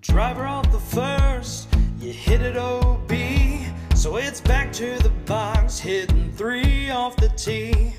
[0.00, 1.68] Driver off the first,
[1.98, 3.10] you hit it OB.
[3.94, 7.94] So it's back to the box, hitting three off the tee.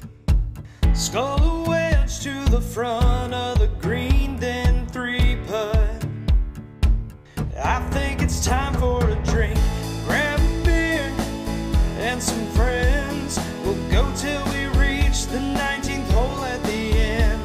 [0.94, 6.06] Skull a wedge to the front of the green, then three putt.
[7.62, 9.60] I think it's time for a drink.
[10.06, 11.12] Grab a beer
[12.00, 13.38] and some friends.
[13.66, 17.42] We'll go till we reach the 19th hole at the end.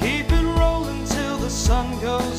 [0.00, 2.37] Keep it rolling till the sun goes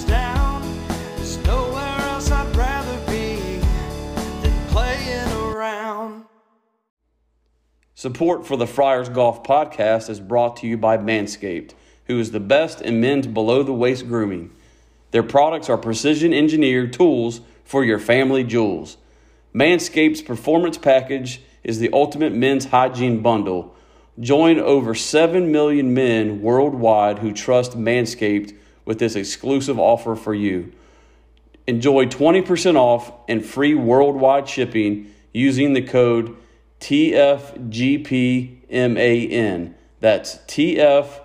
[7.99, 11.73] Support for the Friars Golf Podcast is brought to you by Manscaped,
[12.05, 14.51] who is the best in men's below the waist grooming.
[15.11, 18.95] Their products are precision engineered tools for your family jewels.
[19.53, 23.75] Manscaped's Performance Package is the ultimate men's hygiene bundle.
[24.17, 30.71] Join over 7 million men worldwide who trust Manscaped with this exclusive offer for you.
[31.67, 36.37] Enjoy 20% off and free worldwide shipping using the code
[36.79, 37.63] TFGPMAN.
[39.99, 41.19] That's TFGPMAN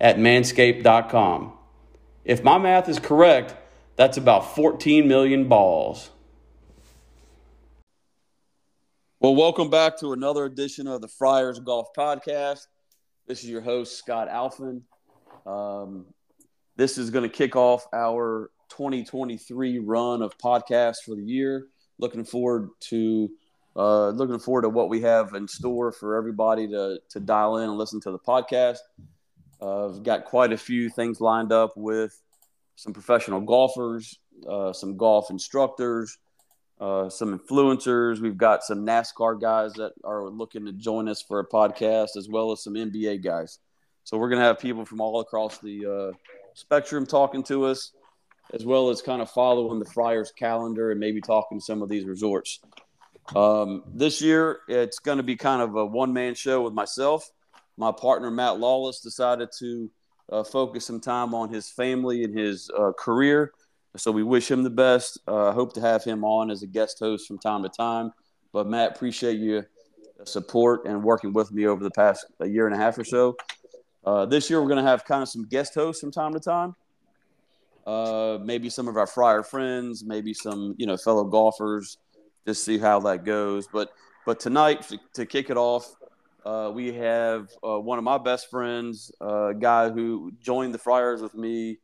[0.00, 1.52] at manscaped.com.
[2.24, 3.54] If my math is correct,
[3.96, 6.10] that's about 14 million balls.
[9.18, 12.66] Well, welcome back to another edition of the Friars Golf Podcast.
[13.26, 14.82] This is your host, Scott Alphin.
[15.46, 16.04] Um,
[16.76, 21.66] this is going to kick off our 2023 run of podcasts for the year.
[21.98, 23.30] Looking forward to
[23.74, 27.68] uh, looking forward to what we have in store for everybody to to dial in
[27.68, 28.78] and listen to the podcast.
[29.60, 32.20] Uh, I've got quite a few things lined up with
[32.76, 36.18] some professional golfers, uh, some golf instructors,
[36.80, 38.20] uh, some influencers.
[38.20, 42.28] We've got some NASCAR guys that are looking to join us for a podcast, as
[42.28, 43.58] well as some NBA guys.
[44.04, 46.16] So we're going to have people from all across the uh,
[46.54, 47.92] spectrum talking to us,
[48.52, 51.88] as well as kind of following the Friars calendar and maybe talking to some of
[51.88, 52.60] these resorts.
[53.34, 57.28] Um, this year, it's going to be kind of a one man show with myself.
[57.76, 59.90] My partner, Matt Lawless, decided to
[60.30, 63.52] uh, focus some time on his family and his uh, career.
[63.96, 65.18] So we wish him the best.
[65.26, 68.12] Uh, hope to have him on as a guest host from time to time.
[68.52, 69.68] But Matt, appreciate your
[70.24, 73.36] support and working with me over the past a year and a half or so.
[74.04, 76.40] Uh, this year, we're going to have kind of some guest hosts from time to
[76.40, 76.74] time.
[77.86, 81.98] Uh, maybe some of our Friar friends, maybe some you know fellow golfers,
[82.46, 83.68] just see how that goes.
[83.72, 83.90] But
[84.24, 85.94] but tonight to, to kick it off,
[86.44, 91.22] uh, we have uh, one of my best friends, a guy who joined the Friars
[91.22, 91.78] with me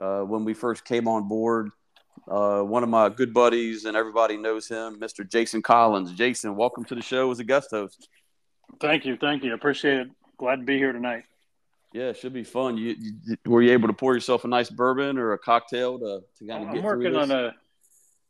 [0.00, 1.70] uh, when we first came on board.
[2.28, 5.28] Uh, one of my good buddies, and everybody knows him, Mr.
[5.28, 6.12] Jason Collins.
[6.12, 8.08] Jason, welcome to the show as a guest host.
[8.80, 9.54] Thank you, thank you.
[9.54, 10.08] Appreciate it.
[10.38, 11.24] Glad to be here tonight.
[11.92, 12.78] Yeah, it should be fun.
[12.78, 16.22] You, you were you able to pour yourself a nice bourbon or a cocktail to,
[16.38, 17.30] to kind of I'm get working through this?
[17.30, 17.54] on a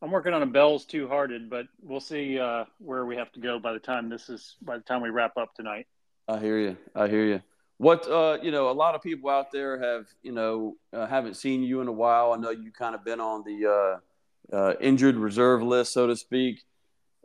[0.02, 3.40] I'm working on a Bell's Two Hearted, but we'll see uh, where we have to
[3.40, 5.86] go by the time this is by the time we wrap up tonight.
[6.26, 6.76] I hear you.
[6.94, 7.42] I hear you.
[7.78, 11.36] What uh, you know, a lot of people out there have you know uh, haven't
[11.36, 12.32] seen you in a while.
[12.32, 14.00] I know you kind of been on the
[14.52, 16.62] uh, uh, injured reserve list, so to speak.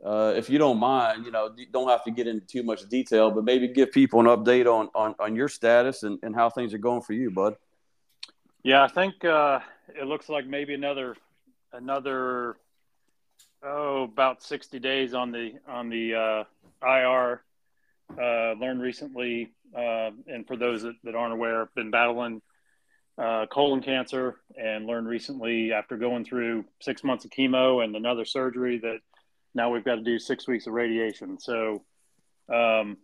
[0.03, 3.31] Uh, if you don't mind, you know, don't have to get into too much detail,
[3.31, 6.73] but maybe give people an update on on, on your status and, and how things
[6.73, 7.55] are going for you, bud.
[8.63, 9.59] Yeah, I think uh,
[9.89, 11.15] it looks like maybe another
[11.73, 12.57] another
[13.63, 17.41] oh about 60 days on the on the uh, IR.
[18.09, 22.41] Uh, learned recently, uh, and for those that, that aren't aware, I've been battling
[23.17, 28.25] uh, colon cancer, and learned recently after going through six months of chemo and another
[28.25, 28.99] surgery that
[29.57, 31.37] now we've got to do six weeks of radiation.
[31.39, 31.83] So,
[32.53, 32.97] um,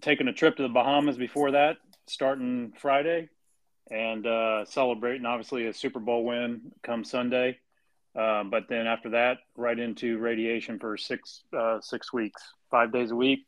[0.00, 1.76] taking a trip to the Bahamas before that,
[2.08, 3.28] starting Friday,
[3.90, 7.58] and uh, celebrating obviously a Super Bowl win come Sunday.
[8.16, 13.12] Um, but then after that, right into radiation for six uh, six weeks, five days
[13.12, 13.46] a week,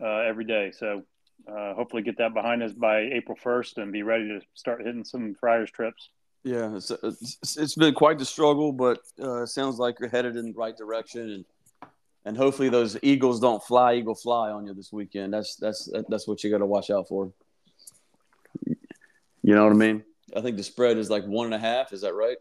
[0.00, 0.70] uh, every day.
[0.70, 1.02] So
[1.48, 5.04] uh, hopefully get that behind us by April first and be ready to start hitting
[5.04, 6.10] some Friars trips.
[6.42, 10.52] Yeah, it's, it's, it's been quite the struggle, but uh, sounds like you're headed in
[10.52, 11.44] the right direction, and
[12.24, 15.32] and hopefully those Eagles don't fly eagle fly on you this weekend.
[15.32, 17.32] That's that's that's what you got to watch out for.
[18.66, 20.04] You know what I mean?
[20.36, 21.92] I think the spread is like one and a half.
[21.92, 22.36] Is that right?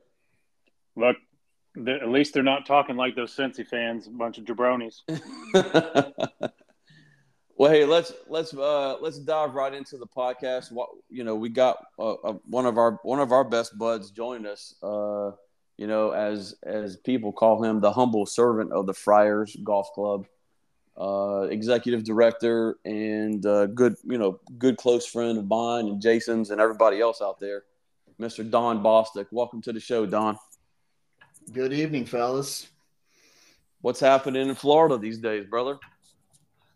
[0.95, 1.15] Look,
[1.87, 5.01] at least they're not talking like those Cincy fans, a bunch of jabronis.
[7.55, 10.71] well, hey, let's let's uh, let's dive right into the podcast.
[10.71, 14.11] What you know, we got uh, uh, one of our one of our best buds
[14.11, 14.75] joined us.
[14.83, 15.31] Uh,
[15.79, 20.27] you know, as as people call him, the humble servant of the Friars Golf Club,
[20.99, 26.51] uh, executive director, and uh, good you know good close friend of mine and Jason's
[26.51, 27.63] and everybody else out there.
[28.19, 28.47] Mr.
[28.47, 29.27] Don Bostic.
[29.31, 30.37] Welcome to the show, Don.
[31.53, 32.67] Good evening, fellas.
[33.79, 35.79] What's happening in Florida these days, brother?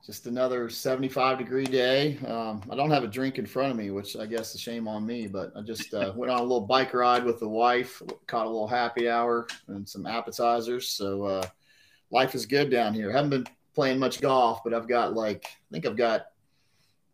[0.05, 2.17] Just another 75 degree day.
[2.27, 4.85] Um, I don't have a drink in front of me, which I guess is shame
[4.85, 8.01] on me, but I just uh, went on a little bike ride with the wife,
[8.27, 10.89] caught a little happy hour and some appetizers.
[10.89, 11.47] So uh,
[12.11, 13.13] life is good down here.
[13.13, 16.25] haven't been playing much golf, but I've got like, I think I've got,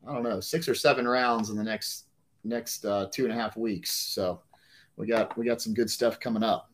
[0.07, 2.05] I don't know, six or seven rounds in the next
[2.43, 3.91] next uh, two and a half weeks.
[3.91, 4.41] So
[4.95, 6.71] we got we got some good stuff coming up.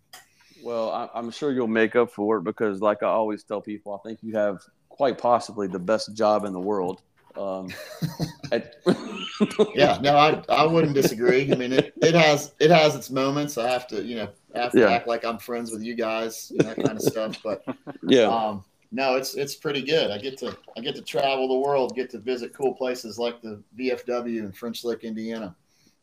[0.63, 3.93] Well, I, am sure you'll make up for it because, like I always tell people,
[3.93, 4.63] I think you have
[4.95, 7.01] quite possibly the best job in the world.
[7.37, 7.69] Um,
[8.53, 8.77] at-
[9.75, 11.51] yeah, no, I, I wouldn't disagree.
[11.51, 13.57] I mean, it, it has it has its moments.
[13.57, 14.91] I have to you know I have to yeah.
[14.91, 17.37] act like I'm friends with you guys and that kind of stuff.
[17.43, 17.65] But
[18.07, 18.63] yeah, um,
[18.93, 20.11] no, it's it's pretty good.
[20.11, 23.41] I get to I get to travel the world, get to visit cool places like
[23.41, 25.53] the VFW in French Lick, Indiana.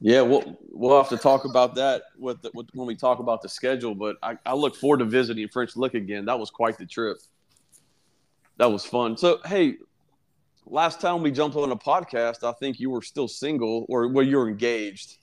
[0.01, 3.41] Yeah, we'll we'll have to talk about that with, the, with when we talk about
[3.41, 3.95] the schedule.
[3.95, 6.27] But I, I look forward to visiting French Lick again.
[6.27, 7.19] That was quite the trip
[8.59, 9.17] that was fun.
[9.17, 9.77] So, hey,
[10.67, 14.25] last time we jumped on a podcast, I think you were still single or well,
[14.25, 15.19] you were engaged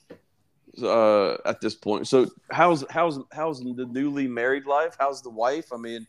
[0.82, 2.06] uh, at this point.
[2.08, 4.96] So, how's how's how's the newly married life?
[4.98, 5.72] How's the wife?
[5.72, 6.06] I mean,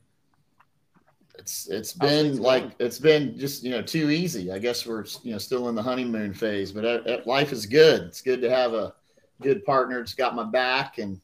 [1.37, 2.75] it's it's been like going?
[2.79, 4.51] it's been just you know too easy.
[4.51, 7.65] I guess we're you know still in the honeymoon phase, but uh, uh, life is
[7.65, 8.03] good.
[8.03, 8.93] It's good to have a
[9.41, 11.19] good partner that's got my back and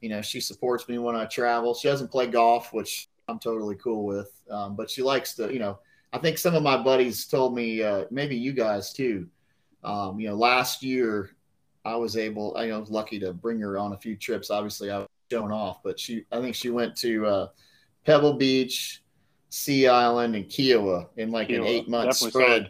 [0.00, 1.74] you know she supports me when I travel.
[1.74, 4.32] She doesn't play golf, which I'm totally cool with.
[4.50, 5.78] Um, but she likes to, you know,
[6.12, 9.28] I think some of my buddies told me, uh, maybe you guys too.
[9.84, 11.30] Um, you know, last year
[11.84, 14.50] I was able, I was lucky to bring her on a few trips.
[14.50, 17.48] Obviously, I was showing off, but she, I think she went to uh,
[18.04, 19.02] Pebble Beach,
[19.50, 21.58] Sea Island, and Kiowa in like Kiawah.
[21.60, 22.68] an eight month spread.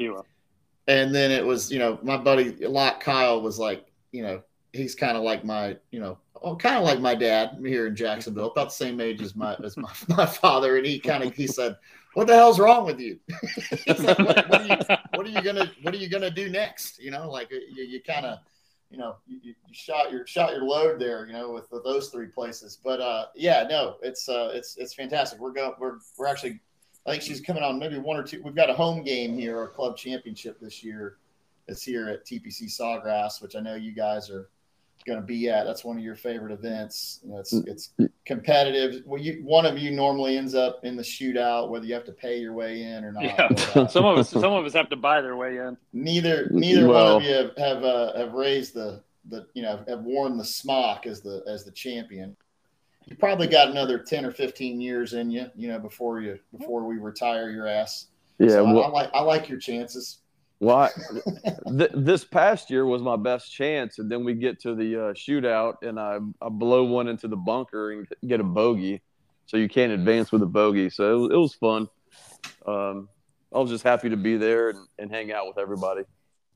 [0.86, 4.42] And then it was, you know, my buddy Lot Kyle was like, you know,
[4.72, 7.96] he's kind of like my, you know, oh, kind of like my dad here in
[7.96, 11.34] Jacksonville, about the same age as my as my, my father, and he kind of
[11.34, 11.76] he said,
[12.14, 13.18] "What the hell's wrong with you?
[13.86, 17.00] what, what, are you what are you gonna what are you gonna do next?
[17.00, 18.38] You know, like you, you kind of."
[18.92, 21.24] You know, you, you, shot your shot your load there.
[21.24, 22.76] You know, with, those three places.
[22.82, 25.38] But uh, yeah, no, it's uh, it's it's fantastic.
[25.38, 25.74] We're going.
[25.78, 26.58] We're we're actually.
[27.06, 28.42] I think she's coming on maybe one or two.
[28.42, 31.18] We've got a home game here, our club championship this year.
[31.68, 34.48] It's here at TPC Sawgrass, which I know you guys are
[35.04, 35.64] going to be at.
[35.64, 37.20] That's one of your favorite events.
[37.22, 37.66] You know, it's mm.
[37.66, 37.92] it's
[38.26, 39.02] competitive.
[39.06, 42.12] Well, you one of you normally ends up in the shootout, whether you have to
[42.12, 43.24] pay your way in or not.
[43.24, 43.48] Yeah.
[43.48, 45.76] But, uh, some of us some of us have to buy their way in.
[45.92, 49.84] Neither neither well, one of you have have, uh, have raised the the you know
[49.88, 52.36] have worn the smock as the as the champion.
[53.06, 56.84] You probably got another ten or fifteen years in you, you know, before you before
[56.84, 58.06] we retire your ass.
[58.38, 60.18] Yeah, so well, I, I like I like your chances.
[60.60, 60.90] Well,
[61.78, 65.12] th- this past year was my best chance, and then we get to the uh,
[65.14, 69.00] shootout, and I, I blow one into the bunker and get a bogey,
[69.46, 70.90] so you can't advance with a bogey.
[70.90, 71.88] So it was, it was fun.
[72.66, 73.08] Um,
[73.52, 76.02] I was just happy to be there and, and hang out with everybody.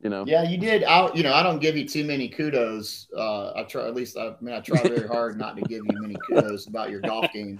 [0.02, 0.24] You know.
[0.26, 0.84] Yeah, you did.
[0.84, 3.08] I, you know, I don't give you too many kudos.
[3.16, 4.18] Uh, I try at least.
[4.18, 7.00] I, I mean, I try very hard not to give you many kudos about your
[7.00, 7.58] golf game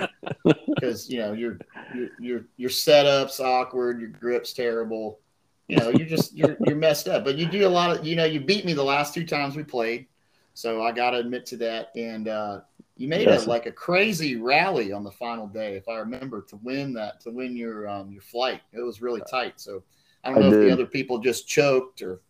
[0.75, 1.57] because you know your
[1.95, 5.21] your your your setup's awkward, your grip's terrible
[5.69, 7.25] you know, you're just you're you're messed up.
[7.25, 9.57] But you do a lot of you know, you beat me the last two times
[9.57, 10.07] we played.
[10.55, 11.91] So I gotta admit to that.
[11.97, 12.61] And uh
[12.97, 13.47] you made yes.
[13.47, 17.21] a like a crazy rally on the final day, if I remember, to win that
[17.23, 18.61] to win your um your flight.
[18.73, 19.61] It was really tight.
[19.61, 19.83] So
[20.23, 22.21] I don't know I if the other people just choked or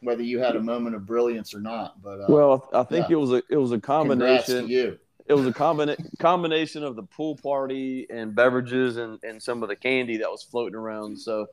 [0.00, 2.00] whether you had a moment of brilliance or not.
[2.02, 3.16] But uh, well, I think yeah.
[3.16, 4.68] it was a it was a combination.
[5.26, 9.68] It was a combina- combination of the pool party and beverages and, and some of
[9.68, 11.18] the candy that was floating around.
[11.18, 11.46] So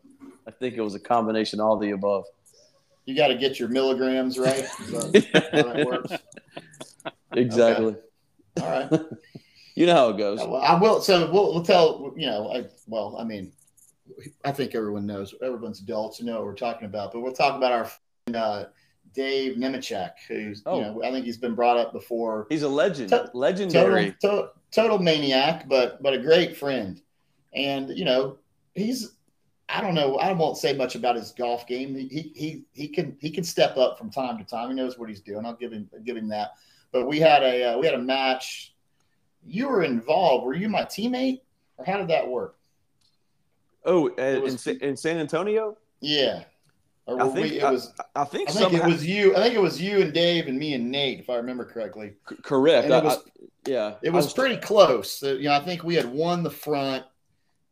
[0.48, 2.25] I think it was a combination of all the above.
[3.06, 4.68] You got to get your milligrams right.
[4.90, 6.12] That, that works.
[7.34, 7.96] Exactly.
[8.60, 8.62] Okay.
[8.62, 8.90] All right.
[9.75, 10.40] you know how it goes.
[10.40, 11.00] Well, I will.
[11.00, 12.13] So we'll, we'll tell.
[12.18, 13.54] You know, I, well, I mean,
[14.44, 15.34] I think everyone knows.
[15.42, 17.13] Everyone's adults know what we're talking about.
[17.13, 17.90] But we'll talk about our
[18.36, 18.66] uh,
[19.13, 20.77] Dave Nemechek, who's oh.
[20.77, 22.48] you know I think he's been brought up before.
[22.50, 27.01] He's a legend, to- legendary, total, to- total maniac, but but a great friend.
[27.53, 28.38] And you know
[28.74, 29.15] he's
[29.68, 31.96] I don't know I won't say much about his golf game.
[31.96, 34.70] He he he can he can step up from time to time.
[34.70, 35.46] He knows what he's doing.
[35.46, 36.51] I'll give him give him that.
[36.91, 38.74] But we had a uh, we had a match.
[39.46, 40.46] You were involved.
[40.46, 41.41] Were you my teammate,
[41.77, 42.58] or how did that work?
[43.84, 45.77] Oh, uh, was, in, in San Antonio.
[46.01, 46.44] Yeah.
[47.08, 47.93] Or I think we, it was.
[48.15, 49.36] I, I think I think it was you.
[49.36, 52.13] I think it was you and Dave and me and Nate, if I remember correctly.
[52.29, 52.88] C- correct.
[52.88, 53.24] it was,
[53.65, 55.22] yeah, it was, was, pretty close.
[55.24, 57.03] Uh, you know, I think we had won the front,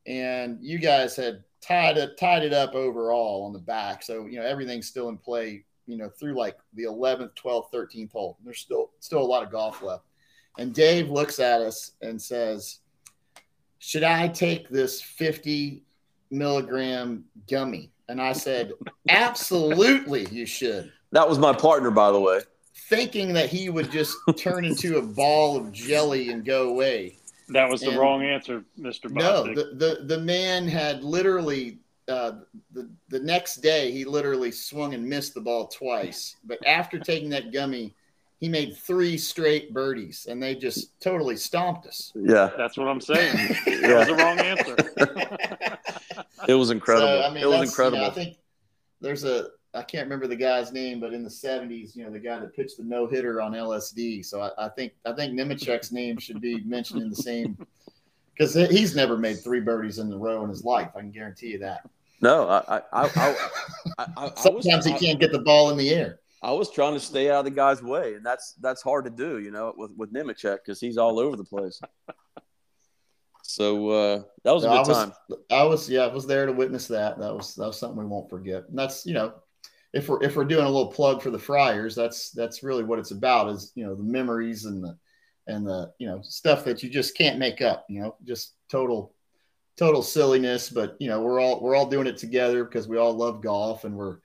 [0.07, 4.01] and you guys had tied it tied it up overall on the back.
[4.01, 5.63] So you know everything's still in play.
[5.85, 8.37] you know, through like the 11th, 12th, 13th hole.
[8.43, 10.05] There's still still a lot of golf left.
[10.57, 12.79] And Dave looks at us and says,
[13.77, 15.83] "Should I take this 50
[16.31, 18.73] milligram gummy?" And I said,
[19.07, 22.41] "Absolutely, you should." That was my partner, by the way.
[22.89, 27.17] Thinking that he would just turn into a ball of jelly and go away.
[27.49, 29.09] That was the And- wrong answer, Mr.
[29.09, 29.55] No, Bostic.
[29.55, 32.33] the, the the man had literally uh,
[32.73, 36.35] the the next day he literally swung and missed the ball twice.
[36.43, 37.93] But after taking that gummy,
[38.39, 42.11] he made three straight birdies, and they just totally stomped us.
[42.15, 43.35] Yeah, That's what I'm saying.
[43.81, 45.57] That was the wrong answer.
[46.47, 47.07] it was incredible.
[47.07, 48.05] So, I mean, it was that's, you know, incredible.
[48.05, 48.37] I think
[49.01, 52.19] there's a I can't remember the guy's name, but in the '70s, you know, the
[52.19, 54.25] guy that pitched the no hitter on LSD.
[54.25, 57.57] So I, I think I think Nemechek's name should be mentioned in the same
[58.33, 60.89] because he's never made three birdies in a row in his life.
[60.95, 61.87] I can guarantee you that.
[62.21, 62.81] no, I, I,
[63.97, 66.19] I, was, Sometimes he can't get the ball in the air.
[66.41, 69.11] I was trying to stay out of the guy's way, and that's that's hard to
[69.11, 71.79] do, you know, with with Nemechek because he's all over the place.
[73.49, 75.13] So uh, that was a No, I good was, time.
[75.49, 77.17] I was, yeah, I was there to witness that.
[77.17, 78.69] That was that was something we won't forget.
[78.69, 79.33] And that's you know,
[79.91, 82.99] if we're if we're doing a little plug for the Friars, that's that's really what
[82.99, 83.49] it's about.
[83.49, 84.95] Is you know the memories and the
[85.47, 87.87] and the you know stuff that you just can't make up.
[87.89, 89.15] You know, just total
[89.77, 90.69] total silliness.
[90.69, 93.83] But you know, we're all we're all doing it together because we all love golf
[93.83, 94.17] and we're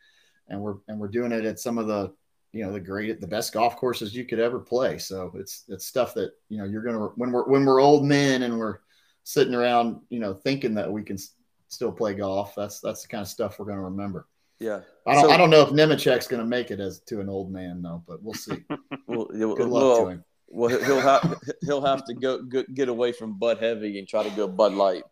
[0.48, 2.12] and we're and we're doing it at some of the
[2.52, 4.98] you know the great the best golf courses you could ever play.
[4.98, 8.42] So it's it's stuff that you know you're gonna when we're when we're old men
[8.42, 8.80] and we're
[9.24, 11.32] sitting around, you know, thinking that we can s-
[11.68, 12.54] still play golf.
[12.54, 14.26] That's that's the kind of stuff we're going to remember.
[14.60, 14.80] Yeah.
[15.06, 17.28] I don't So- I don't know if Nemechek's going to make it as to an
[17.28, 18.58] old man though, but we'll see.
[19.06, 20.24] Well, Good luck well, to him.
[20.48, 24.30] well, he'll have he'll have to go, get away from Bud Heavy and try to
[24.36, 25.02] go Bud Light.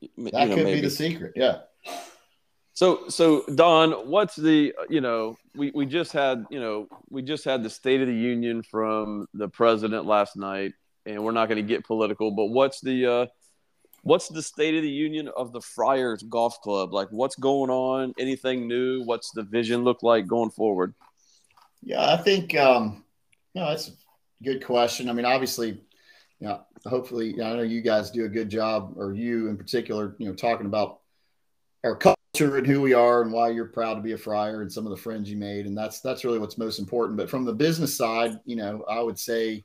[0.00, 1.32] You That know, could be the secret.
[1.34, 1.60] Yeah.
[2.74, 7.44] So, so Don, what's the you know we we just had you know we just
[7.44, 10.74] had the State of the Union from the president last night,
[11.08, 13.26] and we're not going to get political, but what's the uh,
[14.02, 16.92] what's the State of the Union of the Friars Golf Club?
[16.92, 18.14] Like, what's going on?
[18.18, 19.02] Anything new?
[19.04, 20.94] What's the vision look like going forward?
[21.82, 23.04] Yeah, I think um,
[23.54, 23.92] you know that's a
[24.44, 25.08] good question.
[25.08, 25.80] I mean, obviously,
[26.40, 30.14] you know, hopefully, I know you guys do a good job, or you in particular,
[30.18, 31.00] you know, talking about
[31.84, 34.70] our culture and who we are and why you're proud to be a friar and
[34.70, 37.16] some of the friends you made, and that's that's really what's most important.
[37.16, 39.64] But from the business side, you know, I would say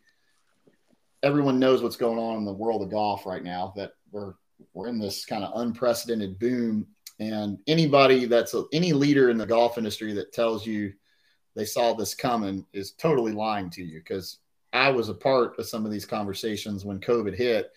[1.24, 3.74] everyone knows what's going on in the world of golf right now.
[3.76, 4.34] That we're
[4.74, 6.86] we're in this kind of unprecedented boom,
[7.20, 10.94] and anybody that's a, any leader in the golf industry that tells you
[11.56, 14.40] they saw this coming is totally lying to you because
[14.74, 17.72] I was a part of some of these conversations when COVID hit,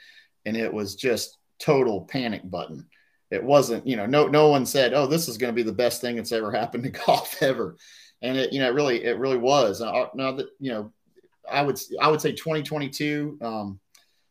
[0.45, 2.87] and it was just total panic button.
[3.31, 5.73] It wasn't, you know, no no one said, "Oh, this is going to be the
[5.73, 7.77] best thing that's ever happened to golf ever,"
[8.23, 9.81] and it, you know, it really it really was.
[9.81, 10.93] Uh, Now that you know,
[11.51, 13.81] I would I would say 2022 um,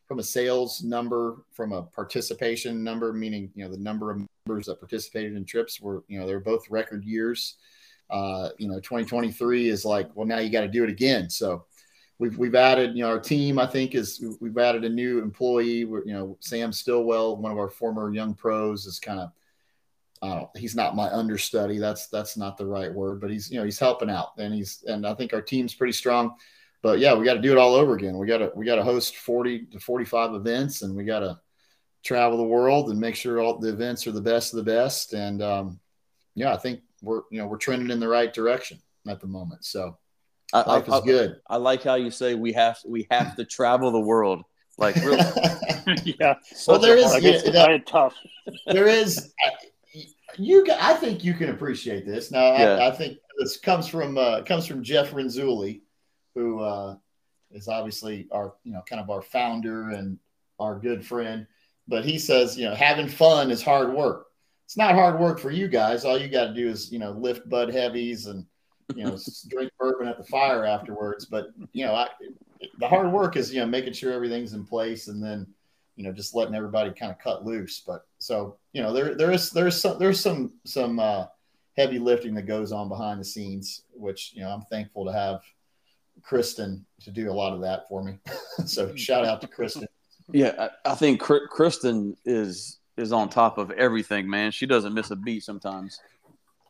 [0.06, 4.66] from a sales number, from a participation number, meaning you know the number of members
[4.66, 7.56] that participated in trips were you know they're both record years.
[8.08, 11.28] Uh, you know 2023 is like well now you got to do it again.
[11.28, 11.66] So
[12.18, 15.84] we've we've added you know our team i think is we've added a new employee.
[15.84, 19.30] We're, you know sam stillwell one of our former young pros is kind of
[20.56, 21.78] he's not my understudy.
[21.78, 24.84] That's that's not the right word but he's you know he's helping out and he's
[24.86, 26.34] and i think our team's pretty strong
[26.86, 28.76] but yeah we got to do it all over again we got to we got
[28.76, 31.38] to host 40 to 45 events and we got to
[32.04, 35.12] travel the world and make sure all the events are the best of the best
[35.12, 35.80] and um,
[36.34, 38.78] yeah i think we're you know we're trending in the right direction
[39.08, 39.64] at the moment.
[39.64, 39.96] So
[40.52, 41.40] I, life I- is good.
[41.48, 44.42] I like how you say we have we have to travel the world.
[44.78, 45.16] Like really,
[46.20, 46.34] yeah.
[46.66, 48.14] well, there is yeah, I had tough.
[48.66, 49.32] there is
[50.36, 50.66] you.
[50.78, 52.30] I think you can appreciate this.
[52.30, 52.76] Now, Yeah.
[52.76, 55.80] I, I think this comes from uh, comes from Jeff Renzulli,
[56.36, 56.94] who uh,
[57.50, 60.18] is obviously our you know kind of our founder and
[60.60, 61.46] our good friend.
[61.88, 64.26] But he says, you know, having fun is hard work.
[64.64, 66.04] It's not hard work for you guys.
[66.04, 68.44] All you got to do is you know lift Bud Heavies and
[68.94, 71.24] you know drink bourbon at the fire afterwards.
[71.24, 72.08] But you know, I,
[72.78, 75.46] the hard work is you know making sure everything's in place and then
[75.96, 77.80] you know just letting everybody kind of cut loose.
[77.80, 81.26] But so you know there there is there's some there's some some uh,
[81.78, 85.40] heavy lifting that goes on behind the scenes, which you know I'm thankful to have
[86.26, 88.18] Kristen to do a lot of that for me.
[88.66, 88.96] so hmm.
[88.96, 89.86] shout out to Kristen.
[90.32, 90.68] yeah.
[90.84, 94.50] I, I think Kristen is is on top of everything, man.
[94.50, 96.00] She doesn't miss a beat sometimes.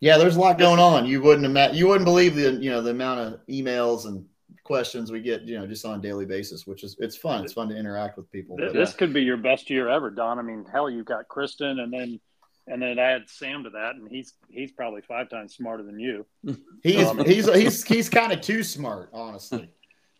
[0.01, 1.07] Yeah, there's a lot going on.
[1.07, 4.27] You wouldn't ima- you wouldn't believe the you know the amount of emails and
[4.65, 7.45] questions we get you know just on a daily basis, which is it's fun.
[7.45, 8.57] It's fun to interact with people.
[8.57, 10.39] Th- But, This could be your best year ever, Don.
[10.39, 12.21] I mean, hell, you've got Kristen, and then
[12.69, 16.27] and then add Sam to that, and he's he's probably five times smarter than you.
[16.83, 19.69] He's um, he's he's he's kind of too smart, honestly,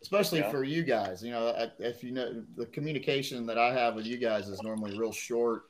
[0.01, 0.51] especially yeah.
[0.51, 1.23] for you guys.
[1.23, 4.97] You know, if you know the communication that I have with you guys is normally
[4.97, 5.63] real short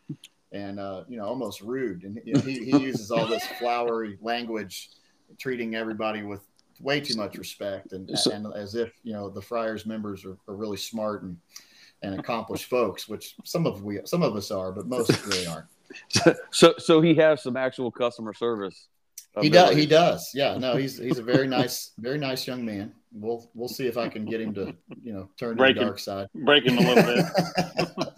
[0.51, 4.17] and uh, you know almost rude, and you know, he he uses all this flowery
[4.21, 4.89] language,
[5.37, 6.41] treating everybody with
[6.79, 10.37] way too much respect and, so, and as if you know the Friars members are,
[10.47, 11.37] are really smart and
[12.03, 15.67] and accomplished folks, which some of we some of us are, but most really aren't.
[16.51, 18.87] So so he has some actual customer service.
[19.41, 19.75] He does.
[19.75, 20.31] He does.
[20.33, 20.57] Yeah.
[20.57, 22.93] No, he's he's a very nice, very nice young man.
[23.13, 25.85] We'll we'll see if I can get him to you know turn break to the
[25.85, 26.27] dark side.
[26.33, 27.25] Break him a little bit.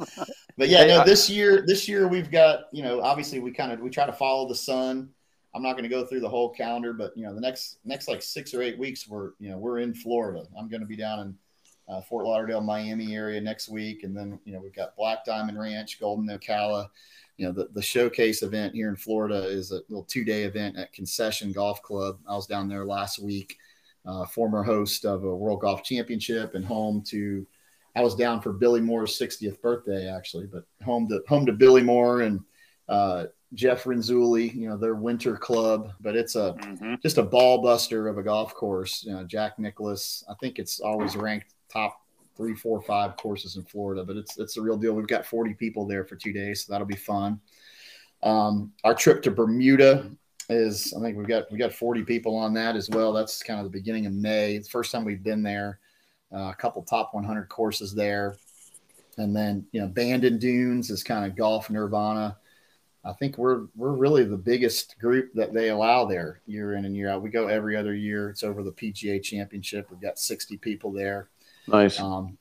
[0.57, 1.01] but yeah, hey, no.
[1.01, 4.05] I, this year, this year we've got you know obviously we kind of we try
[4.05, 5.09] to follow the sun.
[5.53, 8.07] I'm not going to go through the whole calendar, but you know the next next
[8.07, 10.45] like six or eight weeks we're you know we're in Florida.
[10.57, 11.37] I'm going to be down in
[11.93, 15.59] uh, Fort Lauderdale, Miami area next week, and then you know we've got Black Diamond
[15.59, 16.87] Ranch, Golden Ocala
[17.39, 20.77] you know, the, the showcase event here in Florida is a little two day event
[20.77, 22.19] at Concession Golf Club.
[22.27, 23.57] I was down there last week,
[24.05, 27.47] uh, former host of a World Golf Championship and home to,
[27.95, 31.81] I was down for Billy Moore's 60th birthday actually, but home to, home to Billy
[31.81, 32.41] Moore and,
[32.89, 36.95] uh, Jeff Renzulli, you know, their winter club, but it's a mm-hmm.
[37.01, 39.03] just a ball buster of a golf course.
[39.03, 41.99] You know, Jack Nicklaus, I think it's always ranked top
[42.39, 44.93] three, four, five courses in Florida, but it's it's a real deal.
[44.93, 47.41] We've got 40 people there for two days, so that'll be fun.
[48.23, 50.09] Um, our trip to Bermuda
[50.47, 53.11] is, I think we've got we got 40 people on that as well.
[53.11, 54.55] That's kind of the beginning of May.
[54.55, 55.79] It's the first time we've been there.
[56.33, 58.37] Uh, a couple top 100 courses there,
[59.17, 62.37] and then you know Bandon Dunes is kind of golf nirvana.
[63.03, 66.95] I think we're we're really the biggest group that they allow there year in and
[66.95, 67.21] year out.
[67.21, 68.29] We go every other year.
[68.29, 69.89] It's over the PGA Championship.
[69.91, 71.27] We've got 60 people there.
[71.69, 71.99] Nice.
[71.99, 72.37] Um,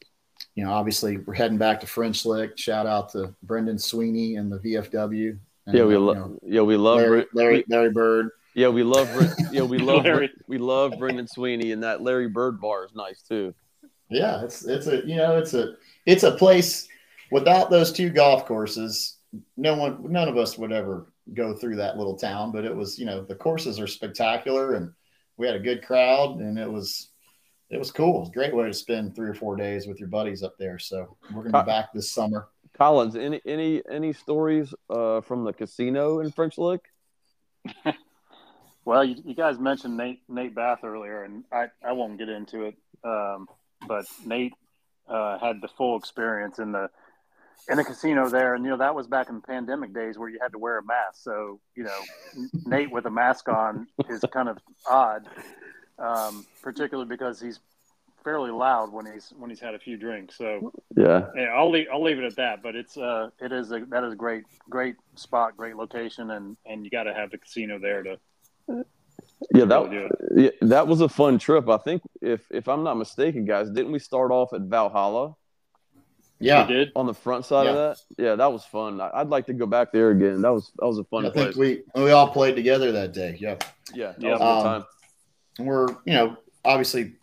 [0.55, 2.59] you know, obviously we're heading back to French Lick.
[2.59, 5.39] Shout out to Brendan Sweeney and the VFW.
[5.67, 6.39] And, yeah, we uh, love.
[6.43, 8.31] Yeah, we love Larry, Larry, Larry Bird.
[8.55, 9.09] Yeah, we love.
[9.53, 10.05] yeah, we love.
[10.49, 13.55] we love Brendan Sweeney, and that Larry Bird bar is nice too.
[14.11, 15.75] Yeah, it's it's a you know it's a
[16.07, 16.89] it's a place
[17.31, 19.19] without those two golf courses,
[19.57, 22.53] no one none of us would ever go through that little town.
[22.53, 24.93] But it was you know the courses are spectacular, and
[25.37, 27.11] we had a good crowd, and it was
[27.71, 28.17] it was cool.
[28.17, 30.57] It was a great way to spend three or four days with your buddies up
[30.59, 30.79] there.
[30.79, 32.49] So we're gonna be back this summer.
[32.75, 36.81] Collins, any any any stories uh, from the casino in French Lick?
[38.85, 42.65] well, you, you, guys mentioned Nate Nate Bath earlier, and I, I won't get into
[42.65, 42.77] it.
[43.05, 43.49] Um,
[43.87, 44.55] but Nate
[45.09, 46.89] uh, had the full experience in the
[47.69, 50.31] in the casino there, and you know that was back in the pandemic days where
[50.31, 51.23] you had to wear a mask.
[51.23, 52.01] So you know,
[52.65, 55.29] Nate with a mask on is kind of odd
[55.99, 57.61] um, particularly because he's
[58.25, 60.37] fairly loud when he's when he's had a few drinks.
[60.37, 62.63] So yeah, yeah I'll leave I'll leave it at that.
[62.63, 66.57] But it's uh it is a that is a great great spot, great location, and
[66.67, 68.19] and you got to have the casino there to.
[69.55, 71.69] Yeah, that yeah, that was a fun trip.
[71.69, 75.35] I think if if I'm not mistaken, guys, didn't we start off at Valhalla?
[76.41, 77.71] Yeah, we did on the front side yeah.
[77.71, 77.97] of that.
[78.17, 79.01] Yeah, that was fun.
[79.01, 80.43] I'd like to go back there again.
[80.43, 81.27] That was that was a fun.
[81.27, 81.57] I place.
[81.57, 83.37] think we we all played together that day.
[83.41, 83.57] Yeah,
[83.95, 84.31] yeah, that yeah.
[84.33, 84.81] was a good time.
[84.83, 84.87] Um,
[85.59, 87.15] we're you know obviously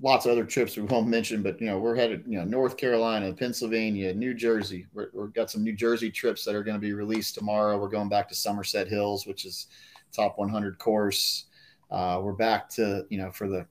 [0.00, 2.76] lots of other trips we won't mention, but you know we're headed you know North
[2.76, 4.86] Carolina, Pennsylvania, New Jersey.
[4.92, 7.78] we have got some New Jersey trips that are going to be released tomorrow.
[7.78, 9.68] We're going back to Somerset Hills, which is
[10.12, 11.46] top 100 course.
[11.90, 13.66] Uh, we're back to you know for the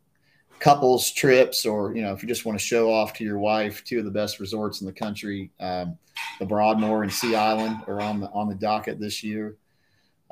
[0.59, 3.83] couples trips, or you know if you just want to show off to your wife,
[3.83, 5.97] two of the best resorts in the country, um,
[6.39, 9.57] the Broadmoor and Sea Island are on the on the docket this year.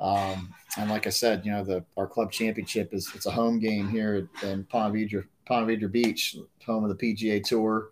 [0.02, 3.60] Um, and like I said, you know, the our club championship is it's a home
[3.60, 6.36] game here in Ponte Vedra, Ponte Vedra Beach,
[6.66, 7.92] home of the PGA Tour,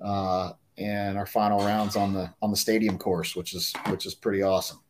[0.00, 4.14] uh, and our final rounds on the on the stadium course, which is which is
[4.14, 4.80] pretty awesome.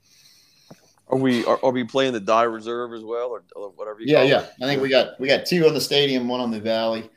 [1.09, 3.99] Are we are, are we playing the die Reserve as well, or, or whatever?
[4.01, 4.47] yeah, yeah.
[4.63, 7.11] I think we got we got two on the stadium, one on the Valley.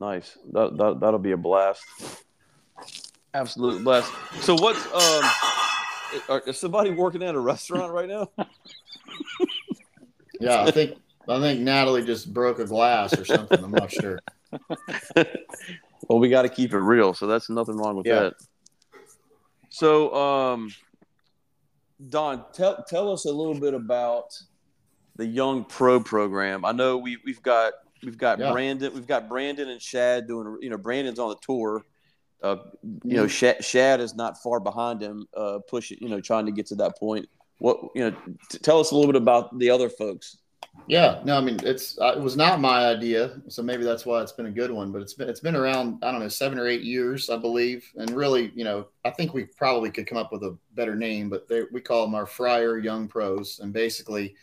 [0.00, 0.38] Nice.
[0.52, 1.84] That, that that'll be a blast.
[3.34, 4.10] Absolute blast.
[4.40, 5.30] So what's um
[6.46, 8.28] is somebody working at a restaurant right now?
[10.40, 10.96] yeah, I think
[11.28, 13.62] I think Natalie just broke a glass or something.
[13.62, 14.18] I'm not sure.
[15.16, 18.20] well, we got to keep it real, so that's nothing wrong with yeah.
[18.20, 18.34] that.
[19.68, 20.74] So, um,
[22.08, 24.36] Don, tell tell us a little bit about
[25.16, 26.64] the Young Pro program.
[26.64, 28.52] I know we we've got we've got yeah.
[28.52, 30.58] Brandon, we've got Brandon and Shad doing.
[30.60, 31.84] You know, Brandon's on the tour.
[32.42, 32.56] Uh,
[33.04, 36.52] you know, Shad, Shad, is not far behind him, uh, pushing, you know, trying to
[36.52, 37.28] get to that point.
[37.58, 38.16] What, you know,
[38.48, 40.38] t- tell us a little bit about the other folks
[40.86, 44.22] Yeah, no, I mean it's uh, it was not my idea, so maybe that's why
[44.22, 44.92] it's been a good one.
[44.92, 47.84] But it's been it's been around I don't know seven or eight years, I believe,
[47.96, 51.28] and really, you know, I think we probably could come up with a better name,
[51.28, 54.34] but we call them our Friar Young Pros, and basically,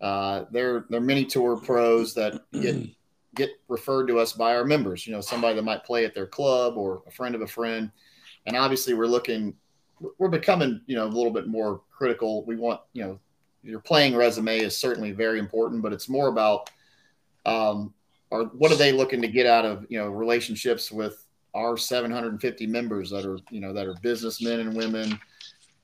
[0.00, 2.76] uh, they're they're mini tour pros that get
[3.36, 5.06] get referred to us by our members.
[5.06, 7.90] You know, somebody that might play at their club or a friend of a friend,
[8.46, 9.54] and obviously we're looking,
[10.18, 12.44] we're becoming you know a little bit more critical.
[12.44, 13.20] We want you know
[13.62, 16.70] your playing resume is certainly very important, but it's more about
[17.44, 17.94] um,
[18.30, 22.66] or what are they looking to get out of you know relationships with our 750
[22.66, 25.18] members that are you know that are businessmen and women.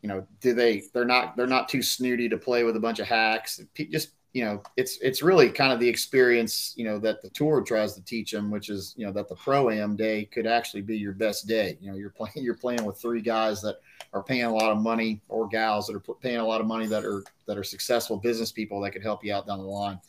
[0.02, 0.82] You know, do they?
[0.92, 1.36] They're not.
[1.36, 3.60] They're not too snooty to play with a bunch of hacks.
[3.90, 7.60] Just you know, it's it's really kind of the experience you know that the tour
[7.60, 10.80] tries to teach them, which is you know that the pro am day could actually
[10.80, 11.76] be your best day.
[11.80, 13.76] You know, you're playing you're playing with three guys that
[14.12, 16.86] are paying a lot of money or gals that are paying a lot of money
[16.86, 20.00] that are that are successful business people that could help you out down the line.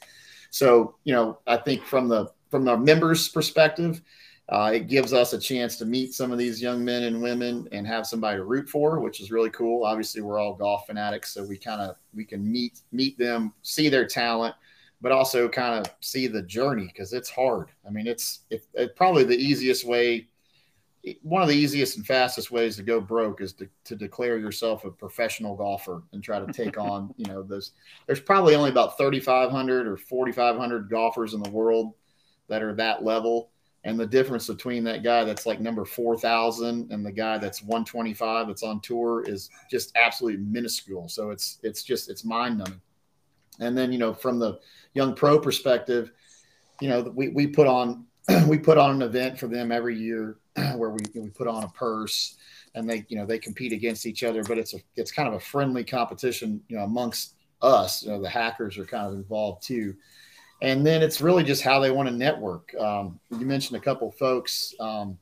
[0.52, 4.02] So, you know, I think from the from the members' perspective,
[4.50, 7.68] uh, it gives us a chance to meet some of these young men and women
[7.72, 9.86] and have somebody to root for, which is really cool.
[9.86, 13.88] Obviously, we're all golf fanatics, so we kind of we can meet meet them, see
[13.88, 14.54] their talent,
[15.02, 17.70] but also kind of see the journey because it's hard.
[17.88, 20.28] I mean, it's it, it, probably the easiest way
[21.22, 24.86] one of the easiest and fastest ways to go broke is to, to declare yourself
[24.86, 27.72] a professional golfer and try to take on, you know, those.
[28.08, 31.94] There's probably only about 3,500 or 4,500 golfers in the world
[32.48, 33.52] that are that level.
[33.86, 38.48] And the difference between that guy that's like number 4,000 and the guy that's 125
[38.48, 41.10] that's on tour is just absolutely minuscule.
[41.10, 42.82] So it's, it's just, it's mind numbing.
[43.60, 44.60] And then, you know, from the
[44.94, 46.12] young pro perspective,
[46.80, 48.06] you know, we, we put on,
[48.48, 50.38] we put on an event for them every year
[50.76, 52.38] where we we put on a purse
[52.76, 55.34] and they you know they compete against each other, but it's a it's kind of
[55.34, 58.04] a friendly competition you know amongst us.
[58.04, 59.96] You know the hackers are kind of involved too,
[60.64, 62.74] and then it's really just how they want to network.
[62.80, 64.74] Um, you mentioned a couple folks.
[64.80, 65.18] Um,